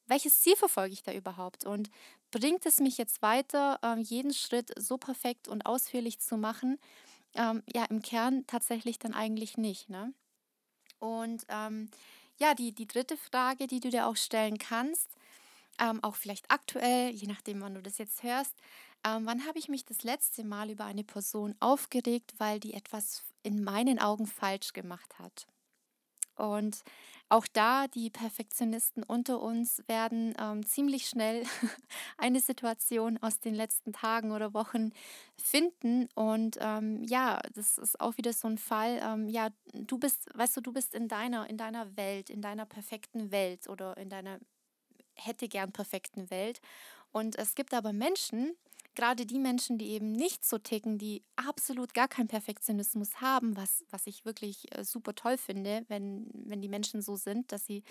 Welches 0.07 0.41
Ziel 0.41 0.57
verfolge 0.57 0.95
ich 0.95 1.03
da 1.03 1.13
überhaupt? 1.13 1.65
Und 1.65 1.91
bringt 2.31 2.65
es 2.67 2.79
mich 2.81 2.99
jetzt 2.99 3.23
weiter, 3.23 3.79
ähm, 3.83 4.01
jeden 4.01 4.33
Schritt 4.33 4.73
so 4.79 4.97
perfekt 4.97 5.49
und 5.49 5.67
ausführlich 5.67 6.19
zu 6.21 6.37
machen? 6.37 6.79
Ähm, 7.35 7.63
ja, 7.73 7.85
im 7.85 8.03
Kern 8.03 8.47
tatsächlich 8.47 8.99
dann 8.99 9.15
eigentlich 9.15 9.59
nicht. 9.59 9.89
Ne? 9.89 10.13
Und 10.99 11.45
ähm, 11.49 11.91
ja, 12.39 12.55
die, 12.55 12.73
die 12.73 12.87
dritte 12.87 13.17
Frage, 13.17 13.67
die 13.67 13.81
du 13.81 13.91
dir 13.91 14.07
auch 14.07 14.17
stellen 14.17 14.59
kannst, 14.59 15.11
ähm, 15.79 16.03
auch 16.03 16.17
vielleicht 16.17 16.51
aktuell, 16.51 17.11
je 17.11 17.27
nachdem, 17.27 17.61
wann 17.61 17.75
du 17.75 17.83
das 17.83 17.99
jetzt 17.99 18.23
hörst, 18.23 18.55
ähm, 19.05 19.27
wann 19.27 19.47
habe 19.47 19.59
ich 19.59 19.69
mich 19.69 19.85
das 19.85 20.05
letzte 20.05 20.45
Mal 20.45 20.71
über 20.71 20.85
eine 20.85 21.05
Person 21.05 21.55
aufgeregt, 21.61 22.35
weil 22.39 22.61
die 22.61 22.75
etwas 22.75 23.23
in 23.43 23.65
meinen 23.65 23.99
Augen 23.99 24.27
falsch 24.27 24.73
gemacht 24.73 25.19
hat? 25.19 25.47
Und 26.37 26.83
auch 27.29 27.47
da, 27.53 27.89
die 27.89 28.11
Perfektionisten 28.11 29.03
unter 29.03 29.41
uns 29.41 29.83
werden 29.87 30.35
ähm, 30.39 30.67
ziemlich 30.67 31.07
schnell 31.07 31.45
eine 32.19 32.41
Situation 32.41 33.19
aus 33.19 33.41
den 33.41 33.55
letzten 33.55 33.93
Tagen 33.93 34.33
oder 34.33 34.53
Wochen 34.53 34.93
finden. 35.37 36.09
Und 36.15 36.59
ähm, 36.61 37.03
ja, 37.05 37.41
das 37.55 37.79
ist 37.79 38.01
auch 38.01 38.17
wieder 38.17 38.33
so 38.33 38.49
ein 38.49 38.59
Fall. 38.59 39.01
Ähm, 39.03 39.29
ja, 39.29 39.49
du 39.73 39.99
bist, 39.99 40.29
weißt 40.35 40.57
du, 40.57 40.61
du 40.61 40.73
bist 40.73 40.95
in 40.95 41.09
deiner, 41.09 41.49
in 41.49 41.57
deiner 41.57 41.97
Welt, 41.97 42.29
in 42.29 42.43
deiner 42.43 42.67
perfekten 42.67 43.31
Welt 43.31 43.69
oder 43.69 43.97
in 43.97 44.09
deiner 44.09 44.39
hätte 45.15 45.49
gern 45.49 45.73
perfekten 45.73 46.31
Welt. 46.31 46.61
Und 47.13 47.39
es 47.39 47.55
gibt 47.55 47.75
aber 47.75 47.93
Menschen, 47.93 48.53
gerade 48.95 49.27
die 49.27 49.39
Menschen, 49.39 49.79
die 49.79 49.91
eben 49.91 50.13
nicht 50.13 50.45
so 50.45 50.59
ticken, 50.59 50.99
die 50.99 51.23
absolut 51.37 51.95
gar 51.95 52.09
keinen 52.09 52.29
Perfektionismus 52.29 53.21
haben, 53.21 53.57
was, 53.57 53.85
was 53.91 54.07
ich 54.07 54.25
wirklich 54.25 54.77
äh, 54.77 54.85
super 54.85 55.15
toll 55.15 55.39
finde, 55.39 55.85
wenn, 55.89 56.31
wenn 56.33 56.61
die 56.61 56.69
Menschen 56.69 57.03
so 57.03 57.17
sind, 57.17 57.53
dass 57.53 57.67
sie 57.67 57.83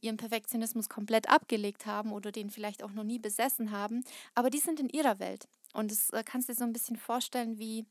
ihren 0.00 0.16
Perfektionismus 0.16 0.88
komplett 0.88 1.28
abgelegt 1.28 1.86
haben 1.86 2.12
oder 2.12 2.32
den 2.32 2.50
vielleicht 2.50 2.82
auch 2.82 2.92
noch 2.92 3.04
nie 3.04 3.18
besessen 3.18 3.70
haben, 3.70 4.02
aber 4.34 4.50
die 4.50 4.58
sind 4.58 4.80
in 4.80 4.88
ihrer 4.88 5.18
Welt. 5.18 5.48
Und 5.74 5.90
das 5.90 6.10
äh, 6.10 6.22
kannst 6.24 6.48
du 6.48 6.52
dir 6.52 6.58
so 6.58 6.64
ein 6.64 6.72
bisschen 6.72 6.96
vorstellen 6.96 7.58
wie 7.58 7.86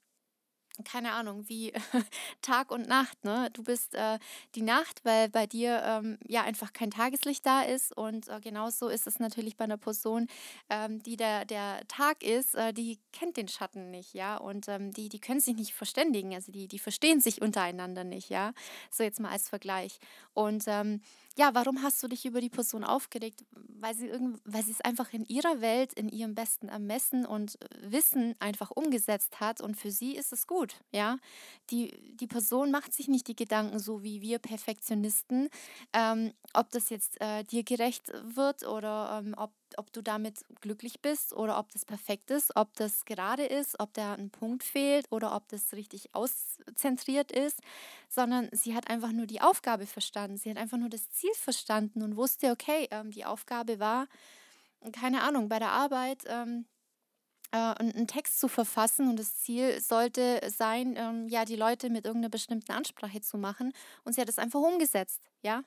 keine 0.86 1.14
Ahnung, 1.14 1.48
wie 1.48 1.74
Tag 2.42 2.72
und 2.72 2.88
Nacht. 2.88 3.24
Ne? 3.24 3.50
Du 3.54 3.64
bist 3.64 3.96
äh, 3.96 4.20
die 4.56 4.62
Nacht, 4.62 5.04
weil 5.04 5.30
bei 5.30 5.48
dir 5.48 5.82
ähm, 5.84 6.18
ja 6.28 6.44
einfach 6.44 6.74
kein 6.74 6.92
Tageslicht 6.92 7.46
da 7.46 7.62
ist. 7.62 7.96
Und 7.96 8.28
äh, 8.28 8.40
genauso 8.40 8.88
ist 8.90 9.08
es 9.08 9.20
natürlich 9.20 9.58
bei 9.58 9.64
einer 9.66 9.78
Person, 9.78 10.28
ähm, 10.70 11.02
die 11.04 11.18
der, 11.18 11.46
der 11.46 11.88
Tag 11.88 12.24
ist, 12.24 12.56
äh, 12.56 12.74
die 12.74 13.00
kennt 13.12 13.38
den 13.38 13.48
Schatten 13.48 13.92
nicht, 13.92 14.14
ja. 14.14 14.38
Und 14.38 14.68
ähm, 14.68 14.92
die, 14.92 15.10
die 15.10 15.20
können 15.20 15.40
sich 15.40 15.56
nicht 15.56 15.74
verständigen, 15.74 16.34
also 16.34 16.52
die, 16.52 16.68
die 16.68 16.80
verstehen 16.80 17.22
sich 17.22 17.42
untereinander 17.42 18.04
nicht, 18.04 18.30
ja. 18.30 18.54
So 18.92 19.04
jetzt 19.04 19.20
mal 19.20 19.32
als 19.32 19.50
Vergleich. 19.50 20.00
Und 20.34 20.64
ähm, 20.68 21.02
ja, 21.38 21.54
warum 21.54 21.84
hast 21.84 22.02
du 22.02 22.08
dich 22.08 22.26
über 22.26 22.42
die 22.42 22.50
Person 22.50 22.84
aufgeregt? 22.84 23.46
Weil 23.80 23.96
sie, 23.96 24.08
irgend, 24.08 24.40
weil 24.44 24.64
sie 24.64 24.72
es 24.72 24.82
einfach 24.82 25.14
in 25.14 25.24
ihrer 25.26 25.62
Welt, 25.62 25.94
in 25.94 26.10
ihrem 26.10 26.34
besten 26.34 26.68
Ermessen 26.68 27.26
und 27.28 27.60
Wissen 27.82 28.36
einfach 28.40 28.72
umgesetzt 28.72 29.40
hat 29.40 29.62
und 29.62 29.78
für 29.78 29.92
sie 29.92 30.16
ist 30.16 30.34
es 30.34 30.48
gut, 30.48 30.76
ja. 30.92 31.18
Die, 31.70 32.16
die 32.16 32.28
Person 32.28 32.72
macht 32.72 32.94
sich 32.94 33.08
nicht 33.08 33.28
die 33.28 33.36
Gedanken 33.36 33.78
so 33.80 34.02
wie 34.04 34.22
wir 34.22 34.40
Perfektionisten, 34.40 35.50
ähm, 35.94 36.34
ob 36.54 36.72
das 36.72 36.90
jetzt 36.90 37.22
äh, 37.22 37.44
dir 37.44 37.64
gerecht 37.64 38.12
wird 38.24 38.66
oder 38.66 39.22
ähm, 39.24 39.36
ob 39.38 39.52
ob 39.78 39.92
du 39.92 40.02
damit 40.02 40.46
glücklich 40.62 41.02
bist 41.02 41.34
oder 41.34 41.58
ob 41.60 41.72
das 41.72 41.86
perfekt 41.86 42.32
ist, 42.32 42.56
ob 42.56 42.74
das 42.76 43.06
gerade 43.06 43.46
ist, 43.46 43.80
ob 43.80 43.94
da 43.94 44.14
ein 44.14 44.30
Punkt 44.30 44.64
fehlt 44.64 45.12
oder 45.12 45.36
ob 45.36 45.48
das 45.50 45.74
richtig 45.74 46.14
auszentriert 46.14 47.32
ist, 47.32 47.60
sondern 48.10 48.50
sie 48.52 48.76
hat 48.76 48.90
einfach 48.90 49.12
nur 49.12 49.26
die 49.26 49.42
Aufgabe 49.42 49.86
verstanden. 49.86 50.38
Sie 50.38 50.50
hat 50.50 50.58
einfach 50.58 50.78
nur 50.78 50.90
das 50.90 51.10
Ziel 51.12 51.34
verstanden 51.34 52.02
und 52.02 52.16
wusste, 52.16 52.52
okay, 52.52 52.88
ähm, 52.92 53.12
die 53.12 53.26
Aufgabe 53.26 53.80
war, 53.80 54.08
keine 54.92 55.24
Ahnung, 55.24 55.50
bei 55.50 55.60
der 55.60 55.72
Arbeit 55.72 56.24
ähm, 56.28 56.66
äh, 57.52 57.58
einen 57.58 58.08
Text 58.08 58.40
zu 58.40 58.48
verfassen 58.48 59.10
und 59.10 59.20
das 59.20 59.40
Ziel 59.40 59.82
sollte 59.82 60.42
sein, 60.50 60.96
ähm, 60.98 61.28
ja, 61.28 61.46
die 61.46 61.56
Leute 61.56 61.90
mit 61.90 62.06
irgendeiner 62.06 62.30
bestimmten 62.30 62.72
Ansprache 62.72 63.22
zu 63.22 63.38
machen 63.38 63.74
und 64.04 64.14
sie 64.14 64.22
hat 64.22 64.30
es 64.30 64.40
einfach 64.40 64.60
umgesetzt, 64.60 65.22
ja 65.42 65.64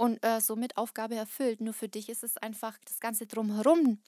und 0.00 0.24
äh, 0.24 0.40
somit 0.40 0.78
Aufgabe 0.78 1.14
erfüllt. 1.14 1.60
Nur 1.60 1.74
für 1.74 1.88
dich 1.88 2.08
ist 2.08 2.24
es 2.24 2.38
einfach 2.38 2.78
das 2.86 3.00
Ganze 3.00 3.26
drumherum 3.26 4.00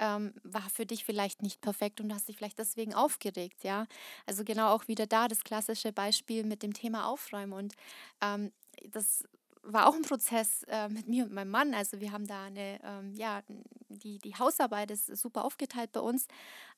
ähm, 0.00 0.34
war 0.44 0.68
für 0.70 0.86
dich 0.86 1.04
vielleicht 1.04 1.42
nicht 1.42 1.60
perfekt 1.60 2.00
und 2.00 2.08
du 2.08 2.14
hast 2.14 2.28
dich 2.28 2.36
vielleicht 2.36 2.58
deswegen 2.58 2.94
aufgeregt, 2.94 3.64
ja. 3.64 3.86
Also 4.26 4.44
genau 4.44 4.74
auch 4.74 4.88
wieder 4.88 5.06
da 5.06 5.28
das 5.28 5.44
klassische 5.44 5.92
Beispiel 5.92 6.44
mit 6.44 6.62
dem 6.62 6.72
Thema 6.74 7.06
Aufräumen 7.08 7.52
und 7.52 7.74
ähm, 8.22 8.52
das 8.90 9.24
war 9.62 9.88
auch 9.88 9.94
ein 9.94 10.02
Prozess 10.02 10.64
äh, 10.68 10.88
mit 10.88 11.08
mir 11.08 11.24
und 11.24 11.32
meinem 11.32 11.50
Mann. 11.50 11.74
Also 11.74 12.00
wir 12.00 12.12
haben 12.12 12.26
da 12.26 12.44
eine, 12.46 12.80
ähm, 12.84 13.14
ja, 13.14 13.42
die, 13.88 14.18
die 14.18 14.34
Hausarbeit 14.36 14.90
ist 14.90 15.06
super 15.16 15.44
aufgeteilt 15.44 15.92
bei 15.92 16.00
uns, 16.00 16.26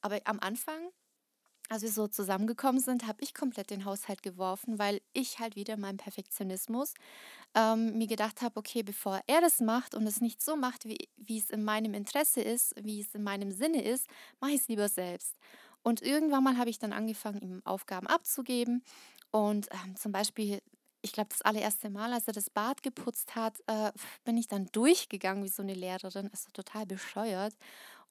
aber 0.03 0.21
am 0.25 0.41
Anfang 0.41 0.81
als 1.71 1.83
wir 1.83 1.91
so 1.91 2.09
zusammengekommen 2.09 2.81
sind, 2.81 3.07
habe 3.07 3.23
ich 3.23 3.35
komplett 3.35 3.71
den 3.71 3.85
Haushalt 3.85 4.23
geworfen, 4.23 4.79
weil 4.79 5.01
ich 5.13 5.39
halt 5.39 5.57
wieder 5.57 5.77
meinem 5.79 5.99
Perfektionismus 5.99 6.95
ähm, 7.55 7.99
mir 7.99 8.07
gedacht 8.07 8.43
habe, 8.43 8.57
okay, 8.59 8.83
bevor 8.83 9.21
er 9.27 9.41
das 9.41 9.61
macht 9.61 9.95
und 9.95 10.07
es 10.07 10.21
nicht 10.21 10.43
so 10.43 10.57
macht, 10.57 10.87
wie, 10.87 11.09
wie 11.17 11.39
es 11.39 11.51
in 11.51 11.65
meinem 11.65 11.95
Interesse 11.95 12.41
ist, 12.43 12.75
wie 12.83 13.01
es 13.01 13.15
in 13.15 13.23
meinem 13.23 13.53
Sinne 13.53 13.83
ist, 13.85 14.09
mache 14.41 14.53
ich 14.53 14.61
es 14.63 14.69
lieber 14.69 14.89
selbst. 14.89 15.37
Und 15.83 16.03
irgendwann 16.03 16.45
mal 16.45 16.59
habe 16.59 16.71
ich 16.71 16.79
dann 16.79 16.93
angefangen, 16.93 17.41
ihm 17.41 17.63
Aufgaben 17.65 18.07
abzugeben. 18.07 18.85
Und 19.31 19.69
ähm, 19.73 19.97
zum 19.97 20.13
Beispiel, 20.13 20.61
ich 21.03 21.13
glaube, 21.13 21.31
das 21.31 21.43
allererste 21.43 21.89
Mal, 21.91 22.13
als 22.13 22.27
er 22.27 22.35
das 22.35 22.51
Bad 22.51 22.83
geputzt 22.83 23.35
hat, 23.37 23.59
äh, 23.67 23.93
bin 24.25 24.37
ich 24.37 24.49
dann 24.49 24.67
durchgegangen 24.73 25.45
wie 25.45 25.49
so 25.49 25.63
eine 25.63 25.75
Lehrerin. 25.75 26.29
Also 26.33 26.51
total 26.53 26.87
bescheuert. 26.87 27.55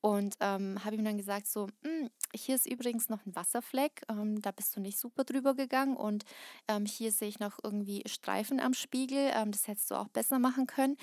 Und 0.02 0.36
ähm, 0.40 0.84
habe 0.86 0.96
ihm 0.96 1.04
dann 1.04 1.18
gesagt, 1.18 1.48
so, 1.48 1.68
hm, 1.84 2.10
hier 2.34 2.56
ist 2.56 2.66
übrigens 2.66 3.10
noch 3.10 3.26
ein 3.26 3.36
Wasserfleck, 3.36 4.04
ähm, 4.08 4.42
da 4.42 4.52
bist 4.52 4.76
du 4.76 4.80
nicht 4.80 4.98
super 4.98 5.26
drüber 5.26 5.56
gegangen 5.56 5.98
und 5.98 6.24
ähm, 6.70 6.86
hier 6.86 7.12
sehe 7.12 7.28
ich 7.28 7.40
noch 7.40 7.60
irgendwie 7.62 8.04
Streifen 8.08 8.62
am 8.62 8.74
Spiegel, 8.74 9.32
ähm, 9.34 9.52
das 9.52 9.68
hättest 9.68 9.92
du 9.92 9.96
auch 9.96 10.08
besser 10.08 10.40
machen 10.40 10.68
können. 10.68 10.96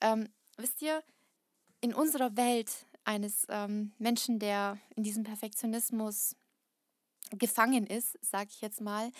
Ähm, 0.00 0.28
wisst 0.56 0.80
ihr, 0.80 1.02
in 1.82 1.92
unserer 1.92 2.36
Welt 2.36 2.86
eines 3.04 3.46
ähm, 3.50 3.92
Menschen, 3.98 4.38
der 4.38 4.78
in 4.96 5.02
diesem 5.02 5.24
Perfektionismus 5.24 6.34
gefangen 7.32 7.86
ist, 7.86 8.18
sage 8.24 8.48
ich 8.50 8.62
jetzt 8.62 8.80
mal, 8.80 9.10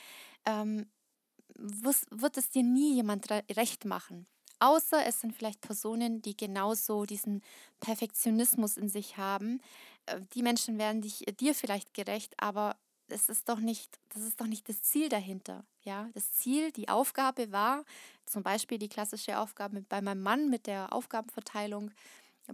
wird 1.55 2.37
es 2.39 2.49
dir 2.49 2.63
nie 2.63 2.95
jemand 2.95 3.31
recht 3.31 3.85
machen. 3.85 4.27
Außer 4.61 5.05
es 5.07 5.21
sind 5.21 5.35
vielleicht 5.35 5.61
Personen, 5.61 6.23
die 6.23 6.37
genauso 6.37 7.05
diesen 7.05 7.43
Perfektionismus 7.81 8.77
in 8.77 8.89
sich 8.89 9.17
haben. 9.17 9.61
Äh, 10.07 10.21
die 10.35 10.43
Menschen 10.43 10.79
werden 10.79 11.03
dich, 11.03 11.27
äh, 11.29 11.33
dir 11.33 11.55
vielleicht 11.55 11.95
gerecht, 11.95 12.35
aber 12.39 12.77
das 13.09 13.29
ist 13.29 13.49
doch 13.49 13.59
nicht, 13.59 13.99
das 14.11 14.23
ist 14.23 14.41
doch 14.41 14.47
nicht 14.47 14.69
das 14.69 14.83
Ziel 14.83 15.09
dahinter. 15.09 15.65
Ja, 15.83 16.11
das 16.15 16.33
Ziel, 16.33 16.73
die 16.73 16.89
Aufgabe 16.89 17.53
war, 17.53 17.85
zum 18.27 18.43
Beispiel 18.43 18.79
die 18.79 18.89
klassische 18.89 19.39
Aufgabe 19.39 19.83
bei 19.89 20.03
meinem 20.03 20.23
Mann 20.23 20.51
mit 20.51 20.67
der 20.67 20.93
Aufgabenverteilung 20.93 21.91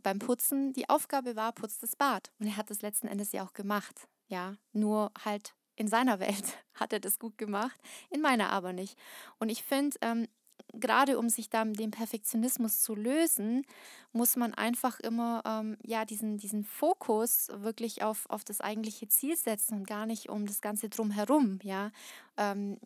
beim 0.03 0.19
Putzen. 0.19 0.73
Die 0.73 0.89
Aufgabe 0.89 1.37
war, 1.37 1.53
putzt 1.53 1.83
das 1.83 1.97
Bad. 1.97 2.31
Und 2.39 2.47
er 2.47 2.57
hat 2.57 2.71
das 2.71 2.83
letzten 2.83 3.09
Endes 3.09 3.33
ja 3.33 3.45
auch 3.45 3.53
gemacht. 3.53 4.09
Ja, 4.29 4.57
nur 4.73 5.13
halt 5.25 5.55
in 5.77 5.89
seiner 5.89 6.21
Welt 6.21 6.59
hat 6.75 6.93
er 6.93 7.01
das 7.01 7.19
gut 7.19 7.37
gemacht, 7.39 7.79
in 8.11 8.21
meiner 8.21 8.51
aber 8.51 8.73
nicht. 8.73 8.97
Und 9.39 9.49
ich 9.49 9.63
finde, 9.63 9.97
ähm, 10.01 10.29
gerade 10.73 11.19
um 11.19 11.29
sich 11.29 11.51
dann 11.51 11.73
dem 11.73 11.91
Perfektionismus 11.91 12.83
zu 12.83 12.95
lösen, 12.95 13.65
muss 14.13 14.37
man 14.37 14.55
einfach 14.55 15.01
immer 15.01 15.43
ähm, 15.47 15.77
ja, 15.83 16.05
diesen, 16.05 16.37
diesen 16.39 16.65
Fokus 16.65 17.49
wirklich 17.55 18.03
auf, 18.03 18.29
auf 18.29 18.45
das 18.45 18.61
eigentliche 18.61 19.09
Ziel 19.09 19.37
setzen 19.37 19.75
und 19.75 19.87
gar 19.87 20.07
nicht 20.07 20.29
um 20.29 20.47
das 20.47 20.61
Ganze 20.61 20.89
drumherum, 20.89 21.59
ja, 21.63 21.91
ähm, 22.37 22.79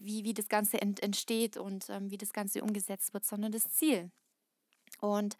wie, 0.00 0.24
wie 0.24 0.34
das 0.34 0.48
Ganze 0.48 0.80
ent, 0.80 1.02
entsteht 1.02 1.56
und 1.56 1.88
ähm, 1.90 2.10
wie 2.10 2.18
das 2.18 2.32
Ganze 2.32 2.62
umgesetzt 2.62 3.14
wird, 3.14 3.24
sondern 3.24 3.52
das 3.52 3.70
Ziel. 3.72 4.10
Und 5.00 5.36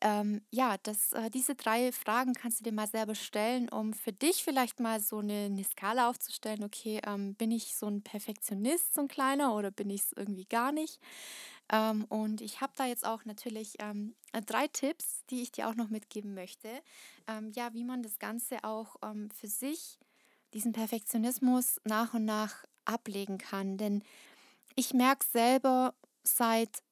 ähm, 0.00 0.42
ja, 0.50 0.76
das, 0.82 1.12
äh, 1.12 1.30
diese 1.30 1.54
drei 1.54 1.92
Fragen 1.92 2.34
kannst 2.34 2.60
du 2.60 2.64
dir 2.64 2.72
mal 2.72 2.88
selber 2.88 3.14
stellen, 3.14 3.68
um 3.68 3.92
für 3.92 4.12
dich 4.12 4.44
vielleicht 4.44 4.80
mal 4.80 5.00
so 5.00 5.18
eine, 5.18 5.46
eine 5.46 5.64
Skala 5.64 6.10
aufzustellen. 6.10 6.64
Okay, 6.64 7.00
ähm, 7.06 7.34
bin 7.34 7.50
ich 7.50 7.74
so 7.76 7.86
ein 7.86 8.02
Perfektionist, 8.02 8.94
so 8.94 9.02
ein 9.02 9.08
kleiner, 9.08 9.54
oder 9.54 9.70
bin 9.70 9.90
ich 9.90 10.02
es 10.02 10.12
irgendwie 10.12 10.46
gar 10.46 10.72
nicht? 10.72 11.00
Ähm, 11.72 12.04
und 12.08 12.40
ich 12.40 12.60
habe 12.60 12.72
da 12.76 12.86
jetzt 12.86 13.06
auch 13.06 13.24
natürlich 13.24 13.76
ähm, 13.78 14.14
drei 14.46 14.68
Tipps, 14.68 15.24
die 15.30 15.42
ich 15.42 15.52
dir 15.52 15.68
auch 15.68 15.74
noch 15.74 15.88
mitgeben 15.88 16.34
möchte. 16.34 16.68
Ähm, 17.26 17.52
ja, 17.54 17.72
wie 17.72 17.84
man 17.84 18.02
das 18.02 18.18
Ganze 18.18 18.62
auch 18.64 18.96
ähm, 19.02 19.30
für 19.30 19.48
sich, 19.48 19.98
diesen 20.52 20.72
Perfektionismus 20.72 21.80
nach 21.84 22.14
und 22.14 22.24
nach 22.24 22.64
ablegen 22.84 23.38
kann. 23.38 23.78
Denn 23.78 24.02
ich 24.76 24.92
merke 24.92 25.26
selber 25.26 25.94
seit 26.22 26.82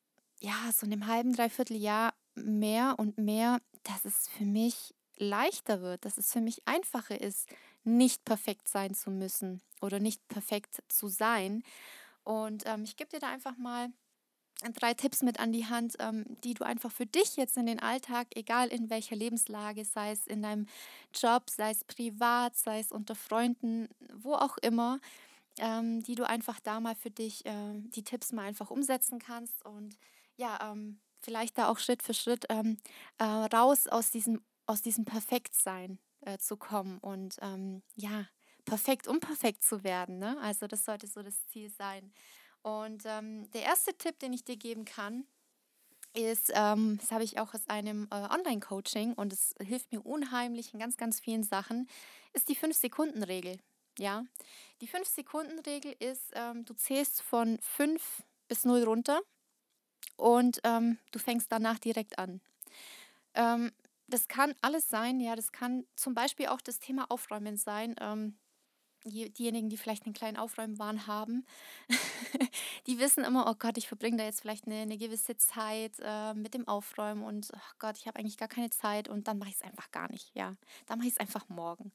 ja, 0.40 0.72
so 0.72 0.86
einem 0.86 1.06
halben, 1.06 1.34
dreiviertel 1.34 1.76
Jahr 1.76 2.14
mehr 2.34 2.94
und 2.98 3.18
mehr, 3.18 3.60
dass 3.82 4.04
es 4.04 4.28
für 4.28 4.44
mich 4.44 4.94
leichter 5.16 5.80
wird, 5.82 6.04
dass 6.04 6.18
es 6.18 6.32
für 6.32 6.40
mich 6.40 6.62
einfacher 6.66 7.20
ist, 7.20 7.48
nicht 7.84 8.24
perfekt 8.24 8.68
sein 8.68 8.94
zu 8.94 9.10
müssen 9.10 9.60
oder 9.80 10.00
nicht 10.00 10.26
perfekt 10.28 10.82
zu 10.88 11.08
sein. 11.08 11.62
Und 12.24 12.64
ähm, 12.66 12.84
ich 12.84 12.96
gebe 12.96 13.10
dir 13.10 13.20
da 13.20 13.30
einfach 13.30 13.56
mal 13.56 13.88
drei 14.70 14.94
Tipps 14.94 15.22
mit 15.22 15.40
an 15.40 15.52
die 15.52 15.66
Hand, 15.66 15.96
ähm, 15.98 16.24
die 16.44 16.54
du 16.54 16.64
einfach 16.64 16.92
für 16.92 17.06
dich 17.06 17.36
jetzt 17.36 17.56
in 17.56 17.66
den 17.66 17.80
Alltag, 17.80 18.28
egal 18.36 18.68
in 18.68 18.90
welcher 18.90 19.16
Lebenslage, 19.16 19.84
sei 19.84 20.12
es 20.12 20.26
in 20.26 20.42
deinem 20.42 20.66
Job, 21.14 21.50
sei 21.50 21.70
es 21.70 21.82
privat, 21.84 22.56
sei 22.56 22.78
es 22.78 22.92
unter 22.92 23.16
Freunden, 23.16 23.88
wo 24.14 24.34
auch 24.34 24.58
immer, 24.58 25.00
ähm, 25.58 26.02
die 26.02 26.14
du 26.14 26.26
einfach 26.28 26.60
da 26.60 26.80
mal 26.80 26.94
für 26.94 27.10
dich, 27.10 27.44
äh, 27.44 27.74
die 27.74 28.04
Tipps 28.04 28.32
mal 28.32 28.46
einfach 28.46 28.70
umsetzen 28.70 29.18
kannst 29.18 29.64
und 29.64 29.96
ja, 30.36 30.72
ähm, 30.72 31.00
vielleicht 31.22 31.58
da 31.58 31.68
auch 31.68 31.78
Schritt 31.78 32.02
für 32.02 32.14
Schritt 32.14 32.46
ähm, 32.48 32.78
äh, 33.18 33.24
raus 33.24 33.86
aus 33.86 34.10
diesem, 34.10 34.42
aus 34.66 34.82
diesem 34.82 35.04
Perfektsein 35.04 35.98
äh, 36.22 36.38
zu 36.38 36.56
kommen 36.56 36.98
und 36.98 37.36
ähm, 37.40 37.82
ja, 37.94 38.26
perfekt, 38.64 39.08
unperfekt 39.08 39.62
zu 39.62 39.84
werden. 39.84 40.18
Ne? 40.18 40.36
Also 40.40 40.66
das 40.66 40.84
sollte 40.84 41.06
so 41.06 41.22
das 41.22 41.46
Ziel 41.46 41.70
sein. 41.70 42.12
Und 42.62 43.02
ähm, 43.06 43.50
der 43.50 43.62
erste 43.62 43.96
Tipp, 43.96 44.18
den 44.20 44.32
ich 44.32 44.44
dir 44.44 44.56
geben 44.56 44.84
kann, 44.84 45.24
ist, 46.14 46.52
ähm, 46.54 46.98
das 47.00 47.10
habe 47.10 47.24
ich 47.24 47.38
auch 47.38 47.54
aus 47.54 47.68
einem 47.68 48.06
äh, 48.10 48.14
Online-Coaching 48.14 49.14
und 49.14 49.32
es 49.32 49.54
hilft 49.60 49.92
mir 49.92 50.04
unheimlich 50.04 50.72
in 50.72 50.80
ganz, 50.80 50.96
ganz 50.96 51.20
vielen 51.20 51.42
Sachen, 51.42 51.88
ist 52.32 52.48
die 52.48 52.56
5-Sekunden-Regel. 52.56 53.58
Ja, 53.98 54.24
die 54.80 54.88
5-Sekunden-Regel 54.88 55.94
ist, 55.98 56.30
ähm, 56.34 56.64
du 56.64 56.74
zählst 56.74 57.22
von 57.22 57.58
5 57.60 58.22
bis 58.48 58.64
0 58.64 58.82
runter 58.84 59.20
und 60.22 60.60
ähm, 60.62 60.98
du 61.10 61.18
fängst 61.18 61.50
danach 61.50 61.80
direkt 61.80 62.18
an. 62.18 62.40
Ähm, 63.34 63.72
das 64.06 64.28
kann 64.28 64.54
alles 64.60 64.88
sein, 64.88 65.18
ja, 65.20 65.34
das 65.34 65.50
kann 65.50 65.84
zum 65.96 66.14
Beispiel 66.14 66.46
auch 66.46 66.60
das 66.60 66.78
Thema 66.78 67.10
Aufräumen 67.10 67.56
sein. 67.56 67.96
Ähm, 68.00 68.38
diejenigen, 69.04 69.68
die 69.68 69.76
vielleicht 69.76 70.04
einen 70.04 70.14
kleinen 70.14 70.36
Aufräumwahn 70.36 71.08
haben, 71.08 71.44
die 72.86 73.00
wissen 73.00 73.24
immer, 73.24 73.50
oh 73.50 73.56
Gott, 73.58 73.76
ich 73.76 73.88
verbringe 73.88 74.18
da 74.18 74.24
jetzt 74.24 74.42
vielleicht 74.42 74.66
eine, 74.66 74.82
eine 74.82 74.96
gewisse 74.96 75.36
Zeit 75.36 75.94
äh, 76.00 76.34
mit 76.34 76.54
dem 76.54 76.68
Aufräumen 76.68 77.24
und 77.24 77.50
oh 77.52 77.74
Gott, 77.80 77.98
ich 77.98 78.06
habe 78.06 78.20
eigentlich 78.20 78.36
gar 78.36 78.46
keine 78.46 78.70
Zeit 78.70 79.08
und 79.08 79.26
dann 79.26 79.38
mache 79.38 79.48
ich 79.48 79.56
es 79.56 79.62
einfach 79.62 79.90
gar 79.90 80.08
nicht. 80.08 80.30
Ja, 80.36 80.54
dann 80.86 80.98
mache 80.98 81.08
ich 81.08 81.14
es 81.14 81.20
einfach 81.20 81.48
morgen. 81.48 81.90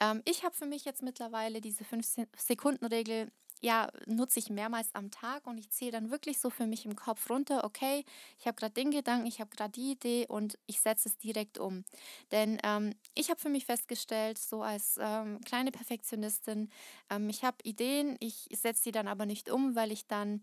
Ähm, 0.00 0.22
ich 0.24 0.44
habe 0.44 0.54
für 0.54 0.64
mich 0.64 0.86
jetzt 0.86 1.02
mittlerweile 1.02 1.60
diese 1.60 1.84
5-Sekunden-Regel 1.84 3.30
ja, 3.60 3.88
nutze 4.06 4.38
ich 4.38 4.50
mehrmals 4.50 4.94
am 4.94 5.10
Tag 5.10 5.46
und 5.46 5.58
ich 5.58 5.70
zähle 5.70 5.92
dann 5.92 6.10
wirklich 6.10 6.38
so 6.38 6.50
für 6.50 6.66
mich 6.66 6.84
im 6.84 6.96
Kopf 6.96 7.30
runter, 7.30 7.64
okay, 7.64 8.04
ich 8.38 8.46
habe 8.46 8.56
gerade 8.56 8.74
den 8.74 8.90
Gedanken, 8.90 9.26
ich 9.26 9.40
habe 9.40 9.50
gerade 9.56 9.72
die 9.72 9.92
Idee 9.92 10.26
und 10.28 10.58
ich 10.66 10.80
setze 10.80 11.08
es 11.08 11.16
direkt 11.18 11.58
um. 11.58 11.84
Denn 12.32 12.58
ähm, 12.64 12.94
ich 13.14 13.30
habe 13.30 13.40
für 13.40 13.48
mich 13.48 13.66
festgestellt, 13.66 14.38
so 14.38 14.62
als 14.62 14.98
ähm, 15.00 15.40
kleine 15.44 15.70
Perfektionistin, 15.72 16.70
ähm, 17.10 17.28
ich 17.28 17.44
habe 17.44 17.56
Ideen, 17.64 18.16
ich 18.20 18.48
setze 18.52 18.84
sie 18.84 18.92
dann 18.92 19.08
aber 19.08 19.26
nicht 19.26 19.50
um, 19.50 19.74
weil 19.74 19.92
ich 19.92 20.06
dann 20.06 20.42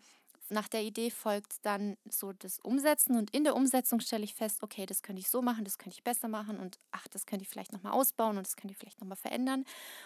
nach 0.53 0.67
der 0.67 0.83
Idee 0.83 1.09
folgt 1.09 1.65
dann 1.65 1.97
so 2.09 2.31
das 2.33 2.59
Umsetzen 2.59 3.17
und 3.17 3.31
in 3.31 3.43
der 3.43 3.55
Umsetzung 3.55 3.99
stelle 3.99 4.23
ich 4.23 4.33
fest, 4.33 4.63
okay, 4.63 4.85
das 4.85 5.01
könnte 5.01 5.19
ich 5.19 5.29
so 5.29 5.41
machen, 5.41 5.65
das 5.65 5.77
könnte 5.77 5.95
ich 5.97 6.03
besser 6.03 6.27
machen 6.27 6.59
und 6.59 6.79
ach, 6.91 7.07
das 7.09 7.25
könnte 7.25 7.43
ich 7.43 7.49
vielleicht 7.49 7.73
nochmal 7.73 7.93
ausbauen 7.93 8.37
und 8.37 8.47
das 8.47 8.55
könnte 8.55 8.73
ich 8.73 8.77
vielleicht 8.77 9.01
nochmal 9.01 9.17
verändern. 9.17 9.65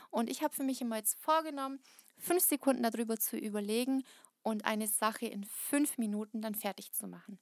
Und 0.10 0.30
ich 0.30 0.42
habe 0.42 0.54
für 0.54 0.64
mich 0.64 0.82
immer 0.82 0.98
jetzt 0.98 1.20
vorgenommen, 1.20 1.80
fünf 2.18 2.44
Sekunden 2.44 2.84
darüber 2.84 3.18
zu 3.18 3.38
überlegen 3.38 4.04
und 4.42 4.66
eine 4.66 4.88
Sache 4.88 5.28
in 5.28 5.44
fünf 5.44 5.98
Minuten 5.98 6.42
dann 6.42 6.56
fertig 6.56 6.94
zu 6.94 7.08
machen. 7.08 7.40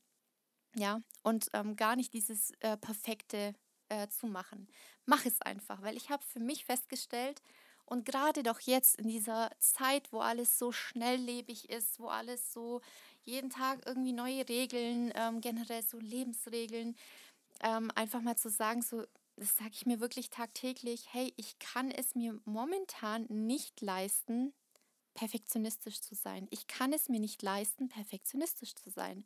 Ja, 0.76 1.02
und 1.24 1.50
ähm, 1.54 1.76
gar 1.76 1.96
nicht 1.96 2.14
dieses 2.14 2.52
äh, 2.60 2.76
perfekte 2.76 3.54
äh, 3.90 4.08
zu 4.08 4.28
machen. 4.28 4.68
Mach 5.06 5.26
es 5.26 5.42
einfach, 5.42 5.82
weil 5.82 5.96
ich 5.96 6.10
habe 6.10 6.24
für 6.26 6.40
mich 6.40 6.66
festgestellt, 6.66 7.42
und 7.86 8.06
gerade 8.06 8.44
doch 8.44 8.60
jetzt 8.60 8.96
in 8.96 9.08
dieser 9.08 9.52
Zeit, 9.60 10.12
wo 10.12 10.20
alles 10.20 10.58
so 10.58 10.72
schnelllebig 10.72 11.70
ist, 11.70 12.00
wo 12.00 12.08
alles 12.08 12.52
so 12.52 12.82
jeden 13.24 13.50
Tag 13.50 13.86
irgendwie 13.86 14.14
neue 14.14 14.48
Regeln, 14.48 15.12
ähm, 15.16 15.42
generell 15.42 15.84
so 15.84 16.00
Lebensregeln, 16.00 16.96
ähm, 17.62 17.92
einfach 17.96 18.22
mal 18.22 18.38
zu 18.38 18.50
sagen, 18.50 18.82
so, 18.82 19.06
das 19.36 19.56
sage 19.58 19.72
ich 19.74 19.86
mir 19.86 20.00
wirklich 20.00 20.30
tagtäglich, 20.30 21.08
hey, 21.12 21.34
ich 21.38 21.60
kann 21.60 21.92
es 21.92 22.16
mir 22.16 22.40
momentan 22.46 23.26
nicht 23.30 23.82
leisten, 23.82 24.54
perfektionistisch 25.14 26.02
zu 26.02 26.16
sein. 26.16 26.48
Ich 26.52 26.68
kann 26.68 26.94
es 26.94 27.10
mir 27.10 27.20
nicht 27.20 27.42
leisten, 27.42 27.88
perfektionistisch 27.90 28.76
zu 28.76 28.90
sein. 28.90 29.26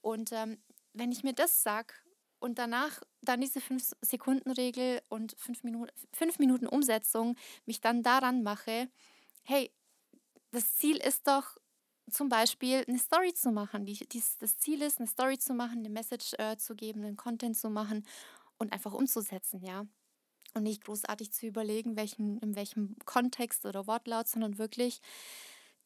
Und 0.00 0.32
ähm, 0.32 0.58
wenn 0.92 1.12
ich 1.12 1.24
mir 1.24 1.32
das 1.32 1.62
sage 1.62 1.94
und 2.38 2.58
danach 2.58 3.00
dann 3.22 3.40
diese 3.40 3.60
5-Sekunden-Regel 3.60 5.02
und 5.08 5.34
5 5.38 5.64
Minuten, 5.64 5.92
Minuten 6.38 6.66
Umsetzung 6.66 7.36
mich 7.64 7.80
dann 7.80 8.02
daran 8.02 8.42
mache, 8.42 8.88
hey, 9.42 9.72
das 10.50 10.76
Ziel 10.76 10.96
ist 10.96 11.26
doch 11.26 11.56
zum 12.10 12.28
Beispiel 12.28 12.84
eine 12.86 12.98
Story 12.98 13.34
zu 13.34 13.50
machen. 13.50 13.84
Die, 13.84 14.06
die, 14.08 14.22
das 14.38 14.58
Ziel 14.58 14.82
ist, 14.82 14.98
eine 14.98 15.08
Story 15.08 15.38
zu 15.38 15.54
machen, 15.54 15.80
eine 15.80 15.90
Message 15.90 16.34
äh, 16.38 16.56
zu 16.56 16.74
geben, 16.74 17.04
einen 17.04 17.16
Content 17.16 17.56
zu 17.56 17.68
machen 17.68 18.06
und 18.58 18.72
einfach 18.72 18.92
umzusetzen, 18.92 19.62
ja. 19.62 19.86
Und 20.54 20.62
nicht 20.62 20.84
großartig 20.84 21.32
zu 21.32 21.46
überlegen, 21.46 21.96
welchen, 21.96 22.38
in 22.38 22.56
welchem 22.56 22.96
Kontext 23.04 23.66
oder 23.66 23.86
Wortlaut, 23.86 24.28
sondern 24.28 24.58
wirklich 24.58 25.00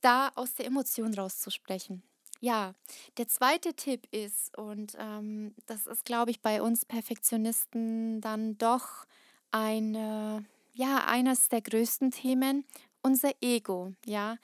da 0.01 0.31
aus 0.37 0.55
der 0.55 0.67
Emotion 0.67 1.13
rauszusprechen. 1.13 2.03
Ja, 2.43 2.75
der 3.19 3.29
zweite 3.29 3.75
Tipp 3.75 4.07
ist, 4.13 4.57
und 4.57 4.95
ähm, 4.99 5.55
das 5.67 5.87
ist, 5.87 6.07
glaube 6.07 6.31
ich, 6.31 6.41
bei 6.41 6.63
uns 6.63 6.87
Perfektionisten 6.87 8.23
dann 8.23 8.57
doch 8.57 9.05
eine, 9.51 10.47
ja, 10.73 11.05
eines 11.07 11.51
der 11.51 11.61
größten 11.61 12.11
Themen, 12.13 12.65
unser 13.03 13.33
Ego, 13.43 13.93
ja. 14.07 14.37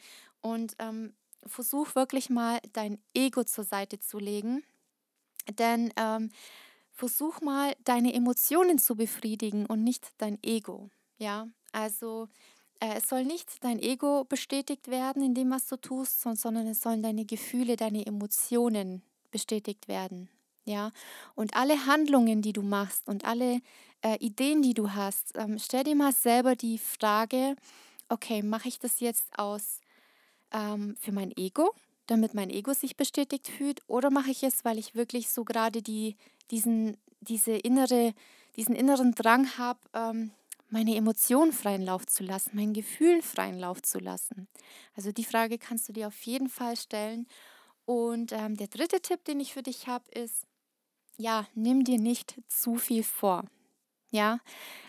Und 0.42 0.74
ähm, 0.78 1.14
versuch 1.46 1.94
wirklich 1.94 2.28
mal 2.28 2.60
dein 2.74 2.98
Ego 3.14 3.44
zur 3.44 3.64
Seite 3.64 3.98
zu 3.98 4.18
legen, 4.18 4.62
denn 5.58 5.92
ähm, 5.96 6.30
versuch 6.92 7.40
mal 7.40 7.74
deine 7.84 8.14
Emotionen 8.14 8.78
zu 8.78 8.96
befriedigen 8.96 9.66
und 9.66 9.84
nicht 9.84 10.14
dein 10.18 10.38
Ego, 10.42 10.90
ja. 11.18 11.48
Also 11.72 12.28
es 12.80 13.08
soll 13.08 13.24
nicht 13.24 13.64
dein 13.64 13.78
Ego 13.78 14.24
bestätigt 14.24 14.88
werden 14.88 15.22
in 15.22 15.34
dem, 15.34 15.50
was 15.50 15.66
du 15.66 15.76
tust, 15.76 16.20
sondern 16.20 16.66
es 16.66 16.82
sollen 16.82 17.02
deine 17.02 17.24
Gefühle, 17.24 17.76
deine 17.76 18.06
Emotionen 18.06 19.02
bestätigt 19.30 19.88
werden. 19.88 20.28
Ja, 20.64 20.90
und 21.36 21.54
alle 21.54 21.86
Handlungen, 21.86 22.42
die 22.42 22.52
du 22.52 22.62
machst 22.62 23.06
und 23.06 23.24
alle 23.24 23.60
äh, 24.02 24.16
Ideen, 24.18 24.62
die 24.62 24.74
du 24.74 24.90
hast, 24.94 25.32
ähm, 25.36 25.58
stell 25.60 25.84
dir 25.84 25.94
mal 25.94 26.12
selber 26.12 26.56
die 26.56 26.78
Frage, 26.78 27.54
okay, 28.08 28.42
mache 28.42 28.68
ich 28.68 28.80
das 28.80 28.98
jetzt 28.98 29.38
aus 29.38 29.80
ähm, 30.52 30.96
für 30.98 31.12
mein 31.12 31.32
Ego, 31.36 31.72
damit 32.06 32.34
mein 32.34 32.50
Ego 32.50 32.72
sich 32.72 32.96
bestätigt 32.96 33.46
fühlt, 33.46 33.80
oder 33.86 34.10
mache 34.10 34.30
ich 34.32 34.42
es, 34.42 34.64
weil 34.64 34.78
ich 34.78 34.96
wirklich 34.96 35.28
so 35.28 35.44
gerade 35.44 35.82
die, 35.82 36.16
diesen, 36.50 36.96
diese 37.20 37.52
innere, 37.52 38.12
diesen 38.56 38.74
inneren 38.74 39.14
Drang 39.14 39.58
habe, 39.58 39.78
ähm, 39.94 40.32
meine 40.70 40.96
Emotionen 40.96 41.52
freien 41.52 41.82
Lauf 41.82 42.06
zu 42.06 42.24
lassen, 42.24 42.56
meinen 42.56 42.72
Gefühlen 42.72 43.22
freien 43.22 43.58
Lauf 43.58 43.82
zu 43.82 43.98
lassen? 43.98 44.48
Also 44.94 45.12
die 45.12 45.24
Frage 45.24 45.58
kannst 45.58 45.88
du 45.88 45.92
dir 45.92 46.08
auf 46.08 46.22
jeden 46.22 46.48
Fall 46.48 46.76
stellen. 46.76 47.26
Und 47.84 48.32
ähm, 48.32 48.56
der 48.56 48.68
dritte 48.68 49.00
Tipp, 49.00 49.24
den 49.24 49.40
ich 49.40 49.52
für 49.52 49.62
dich 49.62 49.86
habe, 49.86 50.10
ist, 50.10 50.46
ja, 51.16 51.46
nimm 51.54 51.84
dir 51.84 51.98
nicht 51.98 52.40
zu 52.48 52.76
viel 52.76 53.04
vor. 53.04 53.44
Ja, 54.10 54.40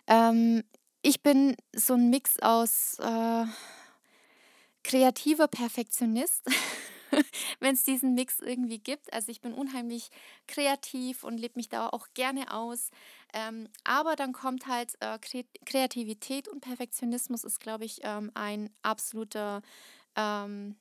ähm, 0.07 0.63
ich 1.01 1.21
bin 1.21 1.55
so 1.75 1.93
ein 1.93 2.09
Mix 2.09 2.39
aus 2.39 2.97
äh, 2.99 3.45
kreativer 4.83 5.47
Perfektionist 5.47 6.43
wenn 7.59 7.75
es 7.75 7.83
diesen 7.83 8.13
Mix 8.13 8.39
irgendwie 8.39 8.79
gibt. 8.79 9.11
Also 9.13 9.31
ich 9.31 9.41
bin 9.41 9.53
unheimlich 9.53 10.09
kreativ 10.47 11.23
und 11.23 11.37
lebe 11.37 11.55
mich 11.55 11.69
da 11.69 11.87
auch 11.89 12.07
gerne 12.13 12.53
aus. 12.53 12.91
Ähm, 13.33 13.67
aber 13.83 14.15
dann 14.15 14.33
kommt 14.33 14.67
halt 14.67 14.93
äh, 15.01 15.19
Kreativität 15.65 16.47
und 16.47 16.61
Perfektionismus 16.61 17.43
ist, 17.43 17.59
glaube 17.59 17.85
ich, 17.85 17.99
ähm, 18.03 18.31
ein 18.33 18.69
absoluter 18.81 19.61
ähm, 20.15 20.77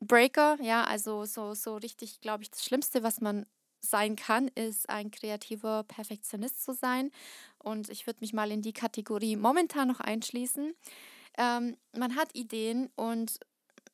Breaker. 0.00 0.58
Ja, 0.62 0.84
also 0.84 1.24
so, 1.24 1.54
so 1.54 1.76
richtig, 1.76 2.20
glaube 2.20 2.42
ich, 2.42 2.50
das 2.50 2.64
Schlimmste, 2.64 3.02
was 3.02 3.20
man 3.20 3.46
sein 3.80 4.16
kann, 4.16 4.48
ist 4.48 4.88
ein 4.88 5.10
kreativer 5.10 5.84
Perfektionist 5.84 6.64
zu 6.64 6.72
sein. 6.72 7.10
Und 7.58 7.88
ich 7.90 8.06
würde 8.06 8.20
mich 8.20 8.32
mal 8.32 8.50
in 8.50 8.62
die 8.62 8.72
Kategorie 8.72 9.36
momentan 9.36 9.88
noch 9.88 10.00
einschließen. 10.00 10.74
Ähm, 11.36 11.76
man 11.96 12.16
hat 12.16 12.34
Ideen 12.34 12.90
und 12.96 13.38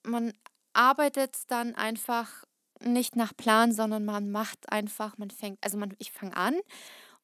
man 0.02 0.32
arbeitet 0.72 1.36
dann 1.48 1.74
einfach 1.74 2.44
nicht 2.80 3.16
nach 3.16 3.36
Plan, 3.36 3.72
sondern 3.72 4.04
man 4.04 4.30
macht 4.30 4.70
einfach, 4.70 5.16
man 5.18 5.30
fängt, 5.30 5.58
also 5.62 5.78
man, 5.78 5.94
ich 5.98 6.12
fange 6.12 6.36
an 6.36 6.56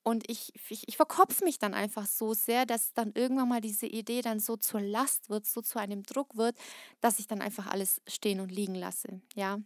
und 0.03 0.29
ich, 0.31 0.53
ich, 0.69 0.89
ich 0.89 0.97
verkopfe 0.97 1.45
mich 1.45 1.59
dann 1.59 1.75
einfach 1.75 2.07
so 2.07 2.35
sehr, 2.35 2.67
dass 2.67 2.93
dann 2.95 3.13
irgendwann 3.15 3.49
mal 3.49 3.61
diese 3.61 3.87
Idee 3.87 4.23
dann 4.23 4.41
so 4.41 4.57
zur 4.57 4.81
Last 4.81 5.31
wird, 5.31 5.47
so 5.47 5.61
zu 5.61 5.79
einem 5.79 6.03
Druck 6.03 6.37
wird, 6.37 6.57
dass 7.01 7.19
ich 7.19 7.27
dann 7.27 7.43
einfach 7.43 7.67
alles 7.67 8.01
stehen 8.07 8.41
und 8.41 8.51
liegen 8.51 8.75
lasse. 8.75 9.21
Ja 9.35 9.61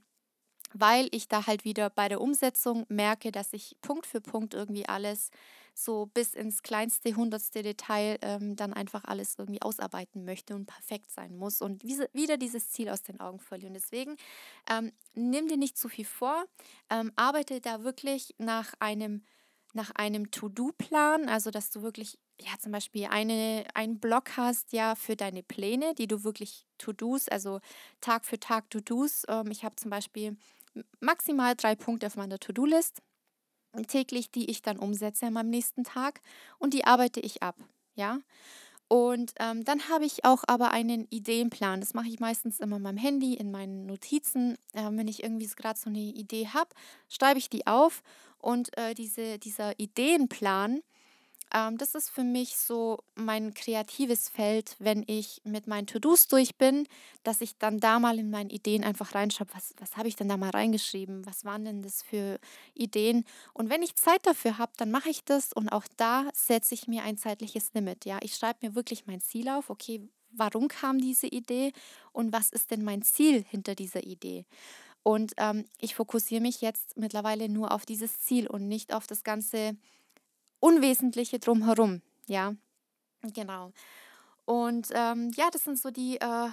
weil 0.75 1.09
ich 1.13 1.29
da 1.29 1.47
halt 1.47 1.65
wieder 1.65 1.89
bei 1.89 2.09
der 2.09 2.21
Umsetzung 2.21 2.85
merke, 2.89 3.31
dass 3.33 3.53
ich 3.53 3.77
Punkt 3.81 4.07
für 4.07 4.21
Punkt 4.21 4.55
irgendwie 4.55 4.87
alles 4.87 5.31
so 5.73 6.07
bis 6.07 6.35
ins 6.35 6.63
kleinste, 6.63 7.17
hundertste 7.17 7.63
Detail 7.63 8.19
ähm, 8.23 8.55
dann 8.55 8.73
einfach 8.73 9.05
alles 9.05 9.37
irgendwie 9.39 9.63
ausarbeiten 9.63 10.25
möchte 10.25 10.55
und 10.55 10.67
perfekt 10.67 11.11
sein 11.11 11.37
muss 11.37 11.61
und 11.61 11.83
wieder 11.85 12.37
dieses 12.37 12.71
Ziel 12.71 12.89
aus 12.89 13.03
den 13.03 13.21
Augen 13.21 13.41
verliere. 13.41 13.69
Und 13.69 13.75
deswegen 13.75 14.17
ähm, 14.71 14.93
nimm 15.15 15.49
dir 15.49 15.57
nicht 15.57 15.77
zu 15.77 15.89
viel 15.89 16.05
vor, 16.05 16.45
ähm, 16.91 17.13
arbeite 17.17 17.61
da 17.61 17.83
wirklich 17.83 18.35
nach 18.39 18.75
einem, 18.79 19.25
nach 19.75 19.91
einem 19.93 20.31
To-Do-Plan, 20.31 21.29
also 21.29 21.51
dass 21.51 21.71
du 21.71 21.83
wirklich 21.83 22.19
ja, 22.41 22.51
zum 22.59 22.73
Beispiel 22.73 23.07
eine, 23.07 23.65
einen 23.75 24.01
Block 24.01 24.37
hast 24.37 24.73
ja 24.73 24.95
für 24.95 25.17
deine 25.17 25.43
Pläne, 25.43 25.95
die 25.95 26.07
du 26.07 26.25
wirklich 26.25 26.67
To-Dos, 26.79 27.29
also 27.29 27.61
Tag 28.01 28.25
für 28.25 28.41
Tag 28.41 28.71
To-Dos. 28.71 29.25
Ähm, 29.29 29.51
ich 29.51 29.65
habe 29.65 29.77
zum 29.77 29.91
Beispiel 29.91 30.37
maximal 31.01 31.55
drei 31.55 31.75
Punkte 31.77 32.07
auf 32.07 32.17
meiner 32.17 32.39
To-Do-List 32.39 33.03
täglich, 33.89 34.31
die 34.31 34.51
ich 34.51 34.63
dann 34.63 34.79
umsetze 34.79 35.31
meinem 35.31 35.51
nächsten 35.51 35.85
Tag 35.85 36.21
und 36.59 36.75
die 36.75 36.85
arbeite 36.85 37.21
ich 37.21 37.43
ab, 37.43 37.57
ja. 37.95 38.19
Und 38.95 39.33
ähm, 39.41 39.65
dann 39.65 39.89
habe 39.89 40.05
ich 40.05 40.25
auch 40.25 40.45
aber 40.47 40.71
einen 40.71 41.09
Ideenplan. 41.11 41.81
Das 41.81 41.95
mache 41.95 42.07
ich 42.07 42.21
meistens 42.21 42.61
immer 42.61 42.77
in 42.77 42.83
meinem 42.83 42.97
Handy, 42.97 43.35
in 43.35 43.51
meinen 43.51 43.87
Notizen. 43.87 44.57
Äh, 44.73 44.85
wenn 44.93 45.09
ich 45.09 45.25
irgendwie 45.25 45.49
gerade 45.49 45.77
so 45.77 45.91
eine 45.91 45.99
Idee 45.99 46.47
habe, 46.55 46.71
schreibe 47.09 47.41
ich 47.41 47.51
die 47.51 47.67
auf. 47.67 48.05
Und 48.39 48.71
äh, 48.79 48.95
diese, 48.95 49.41
dieser 49.41 49.77
Ideenplan, 49.81 50.81
ähm, 51.55 51.79
das 51.79 51.95
ist 51.95 52.11
für 52.11 52.25
mich 52.25 52.57
so 52.57 52.99
mein 53.15 53.55
kreatives 53.55 54.29
Feld, 54.29 54.77
wenn 54.81 55.05
ich 55.07 55.41
mit 55.45 55.67
meinen 55.67 55.87
To-Dos 55.87 56.27
durch 56.29 56.57
bin, 56.57 56.87
dass 57.23 57.41
ich 57.41 57.57
dann 57.59 57.79
da 57.81 57.99
mal 58.01 58.19
in 58.19 58.31
meine 58.31 58.51
Ideen 58.51 58.85
einfach 58.85 59.15
reinschaue, 59.15 59.47
was, 59.55 59.73
was 59.79 59.97
habe 59.97 60.09
ich 60.09 60.17
denn 60.17 60.29
da 60.29 60.37
mal 60.37 60.51
reingeschrieben, 60.51 61.25
was 61.25 61.45
waren 61.45 61.65
denn 61.65 61.83
das 61.83 62.03
für 62.03 62.39
Ideen. 62.75 63.25
Und 63.55 63.71
wenn 63.71 63.83
ich 63.83 63.95
Zeit 63.95 64.27
dafür 64.27 64.59
habe, 64.59 64.73
dann 64.77 64.91
mache 64.91 65.09
ich 65.09 65.25
das 65.25 65.53
und 65.53 65.69
auch 65.71 65.85
da 65.97 66.29
setze 66.35 66.75
ich 66.75 66.89
mir 66.89 67.05
ein 67.05 67.17
zeitliches 67.17 67.73
Limit. 67.73 68.05
Ja, 68.05 68.19
ich 68.21 68.35
schreibe 68.35 68.67
mir 68.67 68.75
wirklich 68.75 69.07
mein 69.07 69.21
Ziel 69.21 69.49
auf, 69.49 69.71
okay, 69.71 70.03
warum 70.33 70.69
kam 70.69 70.99
diese 70.99 71.29
Idee 71.29 71.73
und 72.13 72.33
was 72.33 72.51
ist 72.51 72.73
denn 72.73 72.83
mein 72.83 73.03
Ziel 73.03 73.45
hinter 73.49 73.77
dieser 73.77 74.03
Idee. 74.03 74.45
Und 75.05 75.35
ähm, 75.37 75.67
ich 75.79 75.95
fokussiere 75.95 76.41
mich 76.41 76.63
jetzt 76.63 76.97
mittlerweile 76.97 77.49
nur 77.49 77.73
auf 77.73 77.87
dieses 77.87 78.21
Ziel 78.21 78.49
und 78.49 78.67
nicht 78.67 78.93
auf 78.93 79.07
das 79.07 79.23
ganze 79.23 79.77
Unwesentliche 80.61 81.39
drumherum. 81.39 82.03
Ja, 82.27 82.55
genau. 83.23 83.73
Und 84.45 84.89
ähm, 84.93 85.31
ja, 85.37 85.51
das 85.51 85.65
sind 85.65 85.79
so 85.79 85.91
die 85.91 86.21
äh, 86.21 86.49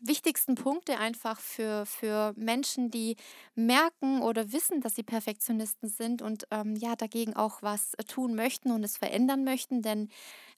wichtigsten 0.00 0.54
Punkte 0.54 0.98
einfach 0.98 1.40
für, 1.40 1.86
für 1.86 2.32
Menschen, 2.36 2.90
die 2.90 3.16
merken 3.54 4.22
oder 4.22 4.52
wissen, 4.52 4.80
dass 4.80 4.94
sie 4.94 5.02
Perfektionisten 5.02 5.88
sind 5.88 6.22
und 6.22 6.46
ähm, 6.50 6.76
ja, 6.76 6.96
dagegen 6.96 7.34
auch 7.34 7.62
was 7.62 7.92
tun 8.06 8.34
möchten 8.34 8.70
und 8.70 8.84
es 8.84 8.96
verändern 8.96 9.44
möchten. 9.44 9.82
Denn 9.82 10.08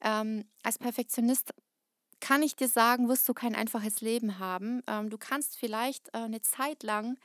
ähm, 0.03 0.45
als 0.63 0.79
Perfektionist 0.79 1.53
kann 2.21 2.43
ich 2.43 2.55
dir 2.55 2.69
sagen, 2.69 3.09
wirst 3.09 3.29
du 3.29 3.35
kein 3.35 3.55
einfaches 3.55 4.01
Leben 4.01 4.39
haben. 4.39 4.83
Ähm, 4.87 5.09
du 5.09 5.19
kannst 5.19 5.57
vielleicht 5.57 6.09
äh, 6.09 6.19
eine 6.19 6.43
Zeit 6.43 6.83
lang 6.83 7.19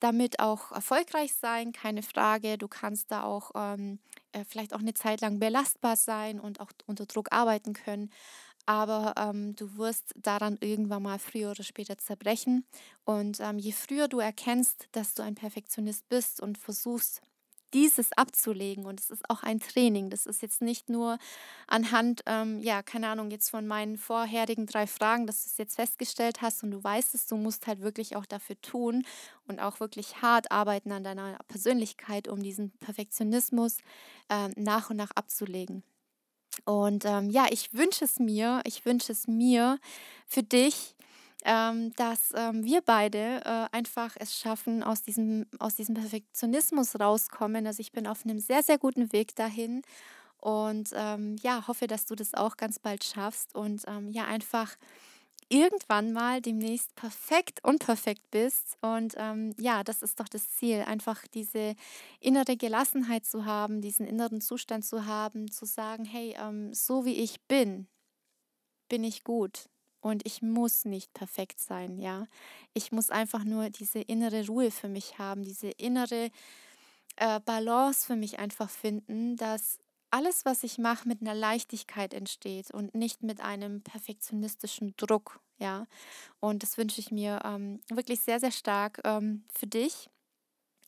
damit 0.00 0.38
auch 0.38 0.70
erfolgreich 0.70 1.34
sein, 1.34 1.72
keine 1.72 2.02
Frage. 2.02 2.56
Du 2.56 2.68
kannst 2.68 3.10
da 3.10 3.24
auch 3.24 3.50
ähm, 3.56 3.98
äh, 4.38 4.44
vielleicht 4.44 4.74
auch 4.74 4.80
eine 4.80 4.94
Zeit 4.94 5.20
lang 5.20 5.38
belastbar 5.38 5.96
sein 5.96 6.40
und 6.40 6.60
auch 6.60 6.70
unter 6.86 7.06
Druck 7.06 7.28
arbeiten 7.32 7.72
können. 7.72 8.10
Aber 8.66 9.14
ähm, 9.16 9.56
du 9.56 9.78
wirst 9.78 10.12
daran 10.16 10.58
irgendwann 10.60 11.02
mal 11.02 11.18
früher 11.18 11.52
oder 11.52 11.62
später 11.64 11.96
zerbrechen. 11.96 12.66
Und 13.04 13.40
ähm, 13.40 13.58
je 13.58 13.72
früher 13.72 14.08
du 14.08 14.18
erkennst, 14.18 14.88
dass 14.92 15.14
du 15.14 15.22
ein 15.22 15.34
Perfektionist 15.34 16.08
bist 16.10 16.40
und 16.40 16.58
versuchst, 16.58 17.22
dieses 17.74 18.12
abzulegen. 18.12 18.86
Und 18.86 19.00
es 19.00 19.10
ist 19.10 19.28
auch 19.28 19.42
ein 19.42 19.60
Training. 19.60 20.10
Das 20.10 20.26
ist 20.26 20.42
jetzt 20.42 20.62
nicht 20.62 20.88
nur 20.88 21.18
anhand, 21.66 22.22
ähm, 22.26 22.60
ja, 22.60 22.82
keine 22.82 23.08
Ahnung, 23.08 23.30
jetzt 23.30 23.50
von 23.50 23.66
meinen 23.66 23.96
vorherigen 23.96 24.66
drei 24.66 24.86
Fragen, 24.86 25.26
dass 25.26 25.44
du 25.44 25.50
es 25.50 25.58
jetzt 25.58 25.76
festgestellt 25.76 26.42
hast 26.42 26.62
und 26.62 26.70
du 26.70 26.82
weißt 26.82 27.14
es, 27.14 27.26
du 27.26 27.36
musst 27.36 27.66
halt 27.66 27.80
wirklich 27.80 28.16
auch 28.16 28.26
dafür 28.26 28.60
tun 28.60 29.04
und 29.46 29.60
auch 29.60 29.80
wirklich 29.80 30.22
hart 30.22 30.50
arbeiten 30.50 30.92
an 30.92 31.04
deiner 31.04 31.38
Persönlichkeit, 31.48 32.28
um 32.28 32.42
diesen 32.42 32.70
Perfektionismus 32.78 33.78
äh, 34.28 34.48
nach 34.56 34.90
und 34.90 34.96
nach 34.96 35.10
abzulegen. 35.14 35.82
Und 36.64 37.04
ähm, 37.04 37.30
ja, 37.30 37.46
ich 37.50 37.72
wünsche 37.72 38.04
es 38.04 38.18
mir, 38.18 38.60
ich 38.64 38.84
wünsche 38.84 39.12
es 39.12 39.26
mir 39.26 39.78
für 40.26 40.42
dich, 40.42 40.96
ähm, 41.44 41.92
dass 41.94 42.32
ähm, 42.34 42.64
wir 42.64 42.80
beide 42.82 43.40
äh, 43.44 43.66
einfach 43.72 44.16
es 44.18 44.36
schaffen, 44.36 44.82
aus 44.82 45.02
diesem, 45.02 45.46
aus 45.58 45.76
diesem 45.76 45.94
Perfektionismus 45.94 46.98
rauskommen. 46.98 47.66
Also 47.66 47.80
ich 47.80 47.92
bin 47.92 48.06
auf 48.06 48.24
einem 48.24 48.38
sehr, 48.38 48.62
sehr 48.62 48.78
guten 48.78 49.12
Weg 49.12 49.36
dahin 49.36 49.82
und 50.38 50.90
ähm, 50.94 51.36
ja, 51.42 51.66
hoffe, 51.66 51.86
dass 51.86 52.06
du 52.06 52.14
das 52.14 52.34
auch 52.34 52.56
ganz 52.56 52.78
bald 52.78 53.04
schaffst 53.04 53.54
und 53.54 53.82
ähm, 53.86 54.08
ja, 54.08 54.26
einfach 54.26 54.76
irgendwann 55.48 56.12
mal 56.12 56.40
demnächst 56.42 56.94
perfekt 56.94 57.64
und 57.64 57.78
perfekt 57.78 58.22
bist. 58.30 58.76
Und 58.82 59.14
ähm, 59.16 59.54
ja, 59.58 59.82
das 59.82 60.02
ist 60.02 60.20
doch 60.20 60.28
das 60.28 60.50
Ziel, 60.56 60.82
einfach 60.86 61.26
diese 61.28 61.74
innere 62.20 62.56
Gelassenheit 62.56 63.24
zu 63.24 63.44
haben, 63.44 63.80
diesen 63.80 64.06
inneren 64.06 64.40
Zustand 64.40 64.84
zu 64.84 65.06
haben, 65.06 65.50
zu 65.50 65.64
sagen, 65.64 66.04
hey, 66.04 66.36
ähm, 66.38 66.72
so 66.74 67.04
wie 67.04 67.14
ich 67.14 67.40
bin, 67.46 67.88
bin 68.88 69.04
ich 69.04 69.24
gut. 69.24 69.68
Und 70.00 70.24
ich 70.26 70.42
muss 70.42 70.84
nicht 70.84 71.12
perfekt 71.12 71.60
sein, 71.60 71.98
ja. 71.98 72.26
Ich 72.74 72.92
muss 72.92 73.10
einfach 73.10 73.44
nur 73.44 73.70
diese 73.70 74.00
innere 74.00 74.46
Ruhe 74.46 74.70
für 74.70 74.88
mich 74.88 75.18
haben, 75.18 75.42
diese 75.42 75.70
innere 75.70 76.30
äh, 77.16 77.40
Balance 77.40 78.06
für 78.06 78.16
mich 78.16 78.38
einfach 78.38 78.70
finden, 78.70 79.36
dass 79.36 79.78
alles, 80.10 80.44
was 80.44 80.62
ich 80.64 80.78
mache, 80.78 81.06
mit 81.08 81.20
einer 81.20 81.34
Leichtigkeit 81.34 82.14
entsteht 82.14 82.70
und 82.70 82.94
nicht 82.94 83.22
mit 83.22 83.40
einem 83.40 83.82
perfektionistischen 83.82 84.94
Druck, 84.96 85.40
ja. 85.58 85.86
Und 86.40 86.62
das 86.62 86.78
wünsche 86.78 87.00
ich 87.00 87.10
mir 87.10 87.40
ähm, 87.44 87.80
wirklich 87.90 88.20
sehr, 88.22 88.40
sehr 88.40 88.52
stark 88.52 89.00
ähm, 89.04 89.44
für 89.52 89.66
dich. 89.66 90.08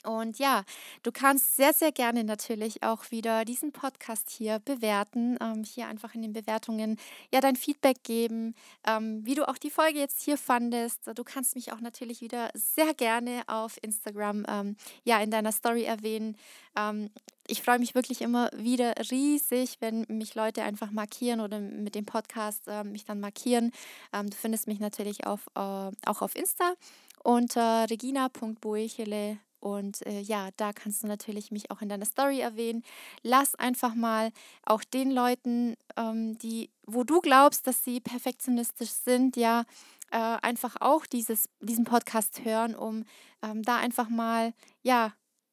Und 0.05 0.39
ja, 0.39 0.65
du 1.03 1.13
kannst 1.13 1.57
sehr, 1.57 1.73
sehr 1.73 1.93
gerne 1.93 2.25
natürlich 2.25 2.83
auch 2.83 3.11
wieder 3.11 3.45
diesen 3.45 3.73
Podcast 3.73 4.31
hier 4.31 4.59
bewerten, 4.61 5.37
ähm, 5.41 5.65
hier 5.65 5.89
einfach 5.89 6.15
in 6.15 6.23
den 6.23 6.33
Bewertungen 6.33 6.99
ja 7.33 7.41
dein 7.41 7.57
Feedback 7.57 8.03
geben, 8.03 8.55
ähm, 8.87 9.25
wie 9.25 9.35
du 9.35 9.49
auch 9.49 9.59
die 9.59 9.71
Folge 9.71 9.99
jetzt 9.99 10.23
hier 10.23 10.39
fandest. 10.39 11.11
Du 11.15 11.25
kannst 11.25 11.55
mich 11.55 11.73
auch 11.73 11.81
natürlich 11.81 12.21
wieder 12.21 12.51
sehr 12.55 12.95
gerne 12.95 13.43
auf 13.47 13.79
Instagram 13.83 14.45
ähm, 14.49 14.77
ja 15.05 15.21
in 15.21 15.31
deiner 15.31 15.53
Story 15.53 15.85
erwähnen. 15.85 16.37
Ähm, 16.77 17.11
ich 17.47 17.63
freue 17.63 17.81
mich 17.81 17.95
wirklich 17.95 18.23
immer 18.23 18.49
wieder 18.55 18.95
riesig, 19.11 19.79
wenn 19.81 20.07
mich 20.09 20.35
Leute 20.37 20.63
einfach 20.63 20.93
markieren 20.93 21.41
oder 21.41 21.59
mit 21.59 21.97
dem 21.97 22.07
Podcast 22.07 22.69
äh, 22.69 22.85
mich 22.85 23.05
dann 23.05 23.19
markieren. 23.19 23.73
Ähm, 24.13 24.31
du 24.31 24.37
findest 24.37 24.69
mich 24.69 24.79
natürlich 24.79 25.27
auf, 25.27 25.49
äh, 25.57 25.91
auch 26.07 26.23
auf 26.23 26.37
Insta 26.37 26.75
unter 27.23 27.89
regina.boechele 27.91 29.39
und 29.61 30.05
äh, 30.07 30.21
ja, 30.21 30.49
da 30.57 30.73
kannst 30.73 31.03
du 31.03 31.07
natürlich 31.07 31.51
mich 31.51 31.71
auch 31.71 31.83
in 31.83 31.89
deiner 31.89 32.07
Story 32.07 32.41
erwähnen. 32.41 32.83
Lass 33.23 33.55
einfach 33.55 33.95
mal 33.95 34.33
auch 34.65 34.83
den 34.85 35.11
Leuten, 35.11 35.77
ähm, 35.97 36.39
die, 36.39 36.71
wo 36.87 37.05
du 37.05 37.21
glaubst, 37.21 37.67
dass 37.67 37.85
sie 37.85 38.01
perfektionistisch 38.01 38.91
sind, 38.91 39.37
ja, 39.37 39.65
äh, 40.11 40.17
einfach 40.17 40.77
auch 40.81 41.07
dieses, 41.07 41.49
diesen 41.61 41.85
Podcast 41.85 42.45
hören, 42.45 42.75
um 42.75 43.05
ähm, 43.43 43.63
da 43.63 43.77
einfach 43.77 44.09
mal, 44.09 44.53
ja, 44.83 45.13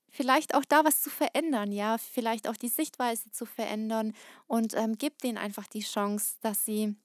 vielleicht 0.09 0.55
auch 0.55 0.65
da 0.65 0.83
was 0.83 1.01
zu 1.01 1.09
verändern, 1.09 1.71
ja, 1.71 1.97
vielleicht 1.97 2.47
auch 2.47 2.57
die 2.57 2.69
Sichtweise 2.69 3.29
zu 3.31 3.45
verändern 3.45 4.13
und 4.47 4.73
ähm, 4.73 4.97
gib 4.97 5.19
denen 5.19 5.37
einfach 5.37 5.67
die 5.67 5.81
Chance, 5.81 6.37
dass 6.41 6.65
sie 6.65 6.95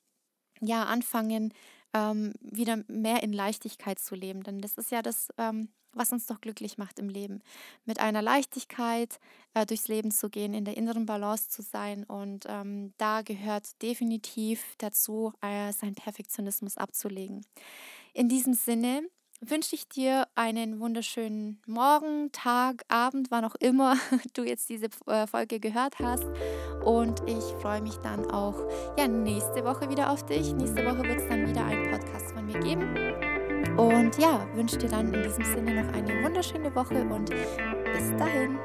ja 0.61 0.85
anfangen, 0.85 1.53
ähm, 1.95 2.33
wieder 2.41 2.79
mehr 2.89 3.23
in 3.23 3.33
Leichtigkeit 3.33 3.99
zu 3.99 4.15
leben. 4.15 4.43
Denn 4.43 4.61
das 4.61 4.75
ist 4.75 4.91
ja 4.91 5.03
das, 5.03 5.29
ähm, 5.39 5.69
was 5.93 6.13
uns 6.13 6.27
doch 6.27 6.41
glücklich 6.41 6.79
macht 6.79 6.99
im 6.99 7.09
Leben. 7.09 7.43
Mit 7.85 8.01
einer 8.01 8.23
Leichtigkeit 8.23 9.19
äh, 9.55 9.67
durchs 9.67 9.89
Leben 9.89 10.11
zu 10.11 10.31
gehen, 10.31 10.55
in 10.55 10.65
der 10.65 10.77
inneren 10.77 11.07
Balance 11.07 11.49
zu 11.49 11.63
sein. 11.63 12.05
Und 12.05 12.47
ähm, 12.49 12.95
da 12.99 13.23
gehört 13.23 13.81
definitiv 13.83 14.75
dazu, 14.79 15.33
äh, 15.41 15.73
seinen 15.73 15.95
Perfektionismus 15.95 16.79
abzulegen. 16.79 17.45
In 18.15 18.29
diesem 18.29 18.55
Sinne 18.55 19.03
wünsche 19.45 19.75
ich 19.75 19.89
dir 19.89 20.29
einen 20.35 20.81
wunderschönen 20.81 21.61
Morgen, 21.67 22.31
Tag, 22.33 22.85
Abend, 22.89 23.31
wann 23.31 23.45
auch 23.45 23.57
immer 23.57 23.97
du 24.35 24.45
jetzt 24.45 24.69
diese 24.69 24.87
äh, 25.07 25.27
Folge 25.27 25.61
gehört 25.61 25.99
hast. 25.99 26.25
Und 26.85 27.21
ich 27.29 27.45
freue 27.61 27.83
mich 27.83 27.97
dann 27.97 28.31
auch 28.31 28.57
ja, 28.97 29.09
nächste 29.09 29.65
Woche 29.65 29.91
wieder 29.91 30.11
auf 30.11 30.25
dich. 30.27 30.53
Nächste 30.55 30.85
Woche 30.85 31.03
wird 31.03 31.21
es 31.21 31.29
dann 31.29 31.49
wieder 31.49 31.65
einen 31.65 31.82
Geben. 32.61 32.97
Und 33.77 34.19
ja, 34.19 34.47
wünsche 34.55 34.77
dir 34.77 34.89
dann 34.89 35.13
in 35.13 35.23
diesem 35.23 35.45
Sinne 35.45 35.83
noch 35.83 35.93
eine 35.93 36.23
wunderschöne 36.23 36.75
Woche 36.75 36.95
und 36.95 37.31
bis 37.31 38.17
dahin. 38.19 38.59